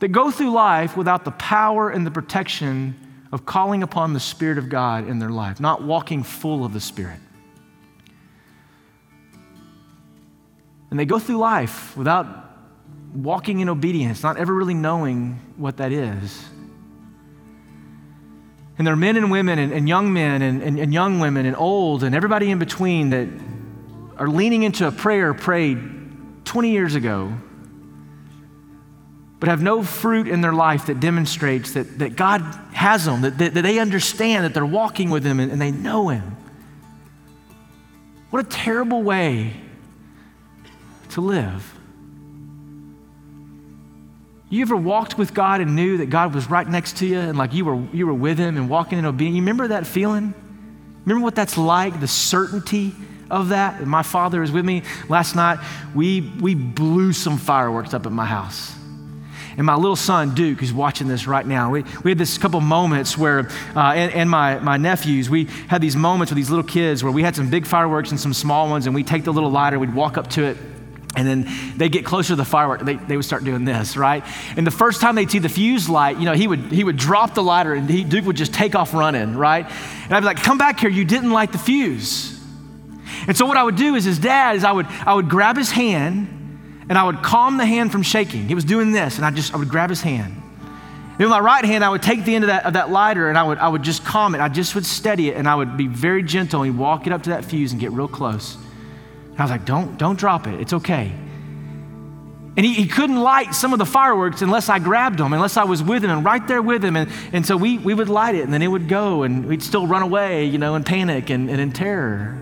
that 0.00 0.08
go 0.08 0.30
through 0.30 0.50
life 0.50 0.94
without 0.94 1.24
the 1.24 1.30
power 1.30 1.88
and 1.88 2.06
the 2.06 2.10
protection 2.10 2.94
of 3.32 3.46
calling 3.46 3.82
upon 3.82 4.12
the 4.12 4.20
Spirit 4.20 4.58
of 4.58 4.68
God 4.68 5.08
in 5.08 5.18
their 5.18 5.30
life, 5.30 5.58
not 5.58 5.82
walking 5.82 6.22
full 6.22 6.66
of 6.66 6.74
the 6.74 6.80
Spirit. 6.80 7.18
And 10.90 11.00
they 11.00 11.06
go 11.06 11.18
through 11.18 11.38
life 11.38 11.96
without 11.96 12.43
walking 13.14 13.60
in 13.60 13.68
obedience, 13.68 14.22
not 14.22 14.36
ever 14.36 14.52
really 14.52 14.74
knowing 14.74 15.40
what 15.56 15.76
that 15.76 15.92
is. 15.92 16.44
And 18.76 18.86
there 18.86 18.94
are 18.94 18.96
men 18.96 19.16
and 19.16 19.30
women 19.30 19.58
and, 19.58 19.72
and 19.72 19.88
young 19.88 20.12
men 20.12 20.42
and, 20.42 20.62
and, 20.62 20.78
and 20.78 20.92
young 20.92 21.20
women 21.20 21.46
and 21.46 21.56
old 21.56 22.02
and 22.02 22.14
everybody 22.14 22.50
in 22.50 22.58
between 22.58 23.10
that 23.10 23.28
are 24.16 24.28
leaning 24.28 24.64
into 24.64 24.86
a 24.86 24.92
prayer 24.92 25.32
prayed 25.32 25.78
20 26.44 26.70
years 26.70 26.94
ago, 26.96 27.32
but 29.38 29.48
have 29.48 29.62
no 29.62 29.82
fruit 29.82 30.26
in 30.26 30.40
their 30.40 30.52
life 30.52 30.86
that 30.86 30.98
demonstrates 30.98 31.72
that, 31.72 31.98
that 32.00 32.16
God 32.16 32.40
has 32.72 33.04
them, 33.04 33.22
that, 33.22 33.38
that, 33.38 33.54
that 33.54 33.62
they 33.62 33.78
understand 33.78 34.44
that 34.44 34.54
they're 34.54 34.66
walking 34.66 35.10
with 35.10 35.24
Him 35.24 35.38
and, 35.38 35.52
and 35.52 35.60
they 35.60 35.70
know 35.70 36.08
Him. 36.08 36.36
What 38.30 38.44
a 38.44 38.48
terrible 38.48 39.02
way 39.02 39.54
to 41.10 41.20
live. 41.20 41.78
You 44.50 44.62
ever 44.62 44.76
walked 44.76 45.18
with 45.18 45.34
God 45.34 45.60
and 45.60 45.74
knew 45.74 45.98
that 45.98 46.10
God 46.10 46.34
was 46.34 46.48
right 46.48 46.68
next 46.68 46.98
to 46.98 47.06
you 47.06 47.18
and 47.18 47.36
like 47.36 47.54
you 47.54 47.64
were, 47.64 47.82
you 47.92 48.06
were 48.06 48.14
with 48.14 48.38
Him 48.38 48.56
and 48.56 48.68
walking 48.68 48.98
in 48.98 49.06
obedience? 49.06 49.36
You 49.36 49.42
remember 49.42 49.68
that 49.68 49.86
feeling? 49.86 50.34
Remember 51.04 51.24
what 51.24 51.34
that's 51.34 51.58
like, 51.58 52.00
the 52.00 52.08
certainty 52.08 52.92
of 53.30 53.48
that? 53.48 53.84
My 53.86 54.02
father 54.02 54.42
is 54.42 54.52
with 54.52 54.64
me. 54.64 54.82
Last 55.08 55.34
night, 55.34 55.58
we, 55.94 56.20
we 56.40 56.54
blew 56.54 57.12
some 57.12 57.38
fireworks 57.38 57.94
up 57.94 58.06
at 58.06 58.12
my 58.12 58.24
house. 58.24 58.74
And 59.56 59.66
my 59.66 59.76
little 59.76 59.96
son, 59.96 60.34
Duke, 60.34 60.60
who's 60.60 60.72
watching 60.72 61.06
this 61.06 61.26
right 61.26 61.46
now, 61.46 61.70
we, 61.70 61.84
we 62.02 62.10
had 62.10 62.18
this 62.18 62.38
couple 62.38 62.60
moments 62.60 63.16
where, 63.16 63.48
uh, 63.76 63.92
and, 63.92 64.12
and 64.12 64.28
my, 64.28 64.58
my 64.58 64.76
nephews, 64.76 65.30
we 65.30 65.44
had 65.68 65.80
these 65.80 65.94
moments 65.94 66.32
with 66.32 66.36
these 66.36 66.50
little 66.50 66.64
kids 66.64 67.04
where 67.04 67.12
we 67.12 67.22
had 67.22 67.36
some 67.36 67.50
big 67.50 67.66
fireworks 67.66 68.10
and 68.10 68.18
some 68.18 68.34
small 68.34 68.68
ones, 68.68 68.86
and 68.86 68.94
we'd 68.94 69.06
take 69.06 69.24
the 69.24 69.32
little 69.32 69.50
lighter, 69.50 69.78
we'd 69.78 69.94
walk 69.94 70.18
up 70.18 70.28
to 70.30 70.42
it, 70.44 70.56
and 71.16 71.26
then 71.26 71.48
they 71.76 71.88
get 71.88 72.04
closer 72.04 72.28
to 72.28 72.36
the 72.36 72.44
firework, 72.44 72.80
they, 72.80 72.96
they 72.96 73.16
would 73.16 73.24
start 73.24 73.44
doing 73.44 73.64
this, 73.64 73.96
right? 73.96 74.24
And 74.56 74.66
the 74.66 74.72
first 74.72 75.00
time 75.00 75.14
they'd 75.14 75.30
see 75.30 75.38
the 75.38 75.48
fuse 75.48 75.88
light, 75.88 76.18
you 76.18 76.24
know, 76.24 76.32
he 76.32 76.46
would, 76.46 76.72
he 76.72 76.82
would 76.82 76.96
drop 76.96 77.34
the 77.34 77.42
lighter 77.42 77.74
and 77.74 77.88
he, 77.88 78.04
Duke 78.04 78.24
would 78.24 78.36
just 78.36 78.52
take 78.52 78.74
off 78.74 78.94
running, 78.94 79.36
right? 79.36 79.64
And 80.04 80.12
I'd 80.12 80.20
be 80.20 80.26
like, 80.26 80.42
come 80.42 80.58
back 80.58 80.80
here, 80.80 80.90
you 80.90 81.04
didn't 81.04 81.30
light 81.30 81.52
the 81.52 81.58
fuse. 81.58 82.40
And 83.26 83.36
so 83.36 83.46
what 83.46 83.56
I 83.56 83.62
would 83.62 83.76
do 83.76 83.94
is 83.94 84.04
his 84.04 84.18
dad 84.18 84.56
is 84.56 84.64
I 84.64 84.72
would, 84.72 84.86
I 84.86 85.14
would 85.14 85.28
grab 85.28 85.56
his 85.56 85.70
hand 85.70 86.28
and 86.88 86.98
I 86.98 87.04
would 87.04 87.22
calm 87.22 87.56
the 87.56 87.66
hand 87.66 87.92
from 87.92 88.02
shaking. 88.02 88.48
He 88.48 88.54
was 88.54 88.64
doing 88.64 88.92
this 88.92 89.16
and 89.16 89.24
I 89.24 89.30
just, 89.30 89.54
I 89.54 89.56
would 89.56 89.68
grab 89.68 89.90
his 89.90 90.02
hand. 90.02 90.42
And 91.16 91.20
with 91.20 91.30
my 91.30 91.38
right 91.38 91.64
hand, 91.64 91.84
I 91.84 91.90
would 91.90 92.02
take 92.02 92.24
the 92.24 92.34
end 92.34 92.42
of 92.42 92.48
that, 92.48 92.64
of 92.64 92.72
that 92.72 92.90
lighter 92.90 93.28
and 93.28 93.38
I 93.38 93.44
would, 93.44 93.58
I 93.58 93.68
would 93.68 93.84
just 93.84 94.04
calm 94.04 94.34
it. 94.34 94.40
I 94.40 94.48
just 94.48 94.74
would 94.74 94.84
steady 94.84 95.28
it 95.28 95.36
and 95.36 95.48
I 95.48 95.54
would 95.54 95.76
be 95.76 95.86
very 95.86 96.24
gentle 96.24 96.62
and 96.62 96.76
walk 96.76 97.06
it 97.06 97.12
up 97.12 97.22
to 97.22 97.30
that 97.30 97.44
fuse 97.44 97.70
and 97.70 97.80
get 97.80 97.92
real 97.92 98.08
close. 98.08 98.58
And 99.34 99.40
I 99.40 99.42
was 99.42 99.50
like, 99.50 99.64
don't, 99.64 99.98
don't 99.98 100.16
drop 100.16 100.46
it. 100.46 100.60
It's 100.60 100.72
okay. 100.72 101.12
And 102.56 102.64
he, 102.64 102.72
he 102.72 102.86
couldn't 102.86 103.20
light 103.20 103.52
some 103.52 103.72
of 103.72 103.80
the 103.80 103.84
fireworks 103.84 104.40
unless 104.40 104.68
I 104.68 104.78
grabbed 104.78 105.18
him, 105.18 105.32
unless 105.32 105.56
I 105.56 105.64
was 105.64 105.82
with 105.82 106.04
him 106.04 106.10
and 106.10 106.24
right 106.24 106.46
there 106.46 106.62
with 106.62 106.84
him. 106.84 106.94
And, 106.96 107.10
and 107.32 107.44
so 107.44 107.56
we, 107.56 107.78
we 107.78 107.94
would 107.94 108.08
light 108.08 108.36
it 108.36 108.44
and 108.44 108.54
then 108.54 108.62
it 108.62 108.68
would 108.68 108.88
go 108.88 109.24
and 109.24 109.46
we'd 109.46 109.62
still 109.62 109.88
run 109.88 110.02
away, 110.02 110.44
you 110.44 110.58
know, 110.58 110.76
in 110.76 110.84
panic 110.84 111.30
and, 111.30 111.50
and 111.50 111.60
in 111.60 111.72
terror. 111.72 112.40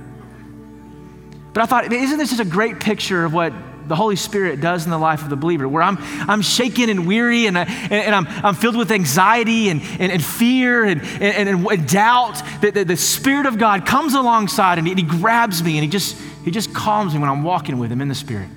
But 1.54 1.62
I 1.62 1.66
thought, 1.66 1.90
isn't 1.90 2.18
this 2.18 2.28
just 2.28 2.42
a 2.42 2.44
great 2.44 2.78
picture 2.78 3.24
of 3.24 3.32
what 3.32 3.54
the 3.88 3.96
Holy 3.96 4.16
Spirit 4.16 4.60
does 4.60 4.84
in 4.84 4.90
the 4.90 4.98
life 4.98 5.22
of 5.22 5.30
the 5.30 5.36
believer, 5.36 5.66
where 5.66 5.82
I'm, 5.82 5.96
I'm 6.00 6.42
shaken 6.42 6.88
and 6.88 7.06
weary 7.06 7.46
and, 7.46 7.58
I, 7.58 7.64
and, 7.64 7.92
and, 7.92 8.14
I'm, 8.14 8.26
I'm 8.28 8.54
filled 8.54 8.76
with 8.76 8.92
anxiety 8.92 9.70
and, 9.70 9.82
and, 9.98 10.12
and 10.12 10.24
fear 10.24 10.84
and, 10.84 11.02
and, 11.02 11.48
and, 11.48 11.88
doubt, 11.88 12.42
that 12.60 12.74
the, 12.74 12.84
the 12.84 12.96
Spirit 12.96 13.46
of 13.46 13.58
God 13.58 13.86
comes 13.86 14.14
alongside 14.14 14.78
and 14.78 14.86
he 14.86 15.02
grabs 15.02 15.62
me 15.62 15.76
and 15.78 15.84
he 15.84 15.90
just, 15.90 16.16
he 16.44 16.50
just 16.50 16.74
calms 16.74 17.14
me 17.14 17.20
when 17.20 17.30
I'm 17.30 17.42
walking 17.42 17.78
with 17.78 17.90
him 17.90 18.00
in 18.00 18.08
the 18.08 18.14
Spirit. 18.14 18.48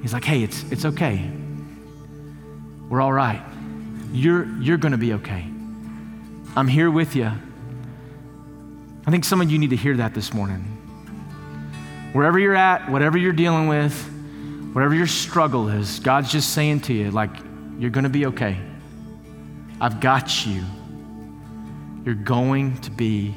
He's 0.00 0.12
like, 0.12 0.24
hey, 0.24 0.42
it's, 0.42 0.64
it's 0.70 0.84
okay. 0.84 1.30
We're 2.88 3.00
all 3.00 3.12
right. 3.12 3.42
You're, 4.12 4.46
you're 4.60 4.78
going 4.78 4.92
to 4.92 4.98
be 4.98 5.12
okay. 5.14 5.46
I'm 6.56 6.68
here 6.68 6.90
with 6.90 7.14
you. 7.16 7.30
I 9.06 9.10
think 9.10 9.24
some 9.24 9.40
of 9.40 9.50
you 9.50 9.58
need 9.58 9.70
to 9.70 9.76
hear 9.76 9.96
that 9.96 10.14
this 10.14 10.34
morning. 10.34 10.60
Wherever 12.12 12.38
you're 12.38 12.54
at, 12.54 12.90
whatever 12.90 13.16
you're 13.16 13.32
dealing 13.32 13.68
with, 13.68 13.94
whatever 14.72 14.94
your 14.94 15.06
struggle 15.06 15.68
is, 15.68 16.00
God's 16.00 16.30
just 16.30 16.52
saying 16.52 16.80
to 16.82 16.92
you, 16.92 17.10
like, 17.10 17.30
you're 17.78 17.90
going 17.90 18.04
to 18.04 18.10
be 18.10 18.26
okay. 18.26 18.58
I've 19.80 20.00
got 20.00 20.46
you. 20.46 20.62
You're 22.04 22.14
going 22.14 22.76
to 22.78 22.90
be 22.90 23.34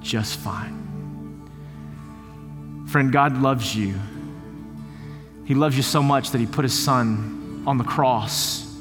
just 0.00 0.38
fine. 0.38 0.83
Friend, 2.94 3.10
God 3.10 3.42
loves 3.42 3.74
you. 3.74 3.98
He 5.46 5.56
loves 5.56 5.76
you 5.76 5.82
so 5.82 6.00
much 6.00 6.30
that 6.30 6.38
He 6.38 6.46
put 6.46 6.62
His 6.62 6.78
Son 6.78 7.64
on 7.66 7.76
the 7.76 7.82
cross 7.82 8.72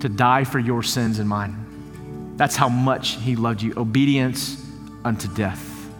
to 0.00 0.10
die 0.10 0.44
for 0.44 0.58
your 0.58 0.82
sins 0.82 1.18
and 1.18 1.26
mine. 1.26 2.34
That's 2.36 2.54
how 2.54 2.68
much 2.68 3.14
He 3.14 3.34
loved 3.34 3.62
you. 3.62 3.72
Obedience 3.78 4.62
unto 5.06 5.26
death. 5.28 5.90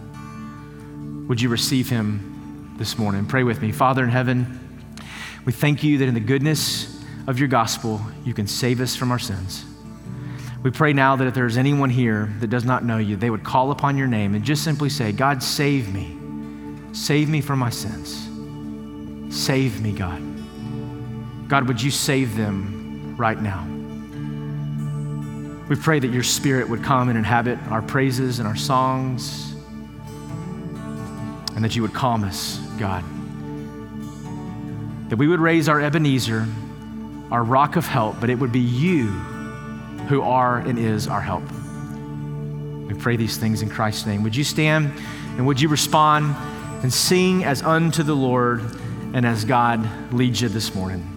Would 1.27 1.41
you 1.41 1.49
receive 1.49 1.89
Him 1.89 2.75
this 2.77 2.99
morning? 2.99 3.25
Pray 3.25 3.41
with 3.41 3.59
me. 3.59 3.71
Father 3.71 4.03
in 4.03 4.11
heaven, 4.11 4.59
we 5.43 5.51
thank 5.51 5.83
you 5.83 5.97
that 5.97 6.07
in 6.07 6.13
the 6.13 6.19
goodness 6.19 7.03
of 7.25 7.39
your 7.39 7.47
gospel, 7.47 7.99
you 8.23 8.35
can 8.35 8.45
save 8.45 8.81
us 8.81 8.95
from 8.95 9.09
our 9.09 9.17
sins. 9.17 9.65
We 10.61 10.69
pray 10.69 10.93
now 10.93 11.15
that 11.15 11.25
if 11.25 11.33
there's 11.33 11.57
anyone 11.57 11.89
here 11.89 12.31
that 12.39 12.51
does 12.51 12.65
not 12.65 12.85
know 12.85 12.99
you, 12.99 13.15
they 13.15 13.31
would 13.31 13.43
call 13.43 13.71
upon 13.71 13.97
your 13.97 14.05
name 14.05 14.35
and 14.35 14.45
just 14.45 14.63
simply 14.63 14.89
say, 14.89 15.11
God, 15.11 15.41
save 15.41 15.91
me. 15.91 16.19
Save 16.93 17.27
me 17.27 17.41
from 17.41 17.57
my 17.57 17.71
sins. 17.71 18.29
Save 19.35 19.81
me, 19.81 19.91
God. 19.91 20.21
God, 21.49 21.67
would 21.67 21.81
you 21.81 21.89
save 21.89 22.37
them 22.37 23.15
right 23.17 23.41
now? 23.41 23.67
We 25.67 25.75
pray 25.75 25.99
that 25.99 26.11
your 26.11 26.21
spirit 26.21 26.69
would 26.69 26.83
come 26.83 27.09
and 27.09 27.17
inhabit 27.17 27.57
our 27.69 27.81
praises 27.81 28.37
and 28.37 28.47
our 28.47 28.55
songs, 28.55 29.55
and 31.55 31.63
that 31.63 31.75
you 31.75 31.81
would 31.81 31.93
calm 31.93 32.23
us, 32.23 32.59
God. 32.77 33.03
That 35.09 35.17
we 35.17 35.27
would 35.27 35.39
raise 35.39 35.67
our 35.67 35.81
Ebenezer, 35.81 36.45
our 37.31 37.43
rock 37.43 37.75
of 37.75 37.87
help, 37.87 38.19
but 38.21 38.29
it 38.29 38.37
would 38.37 38.51
be 38.51 38.59
you 38.59 39.07
who 40.09 40.21
are 40.21 40.59
and 40.59 40.77
is 40.77 41.07
our 41.07 41.21
help. 41.21 41.43
We 42.87 42.93
pray 42.93 43.15
these 43.15 43.37
things 43.37 43.63
in 43.63 43.69
Christ's 43.69 44.05
name. 44.05 44.21
Would 44.21 44.35
you 44.35 44.43
stand 44.43 44.91
and 45.37 45.47
would 45.47 45.59
you 45.59 45.69
respond? 45.69 46.35
And 46.83 46.93
sing 46.93 47.43
as 47.43 47.63
unto 47.63 48.03
the 48.03 48.15
Lord 48.15 48.61
and 49.13 49.25
as 49.25 49.45
God 49.45 50.13
leads 50.13 50.41
you 50.41 50.49
this 50.49 50.75
morning. 50.75 51.12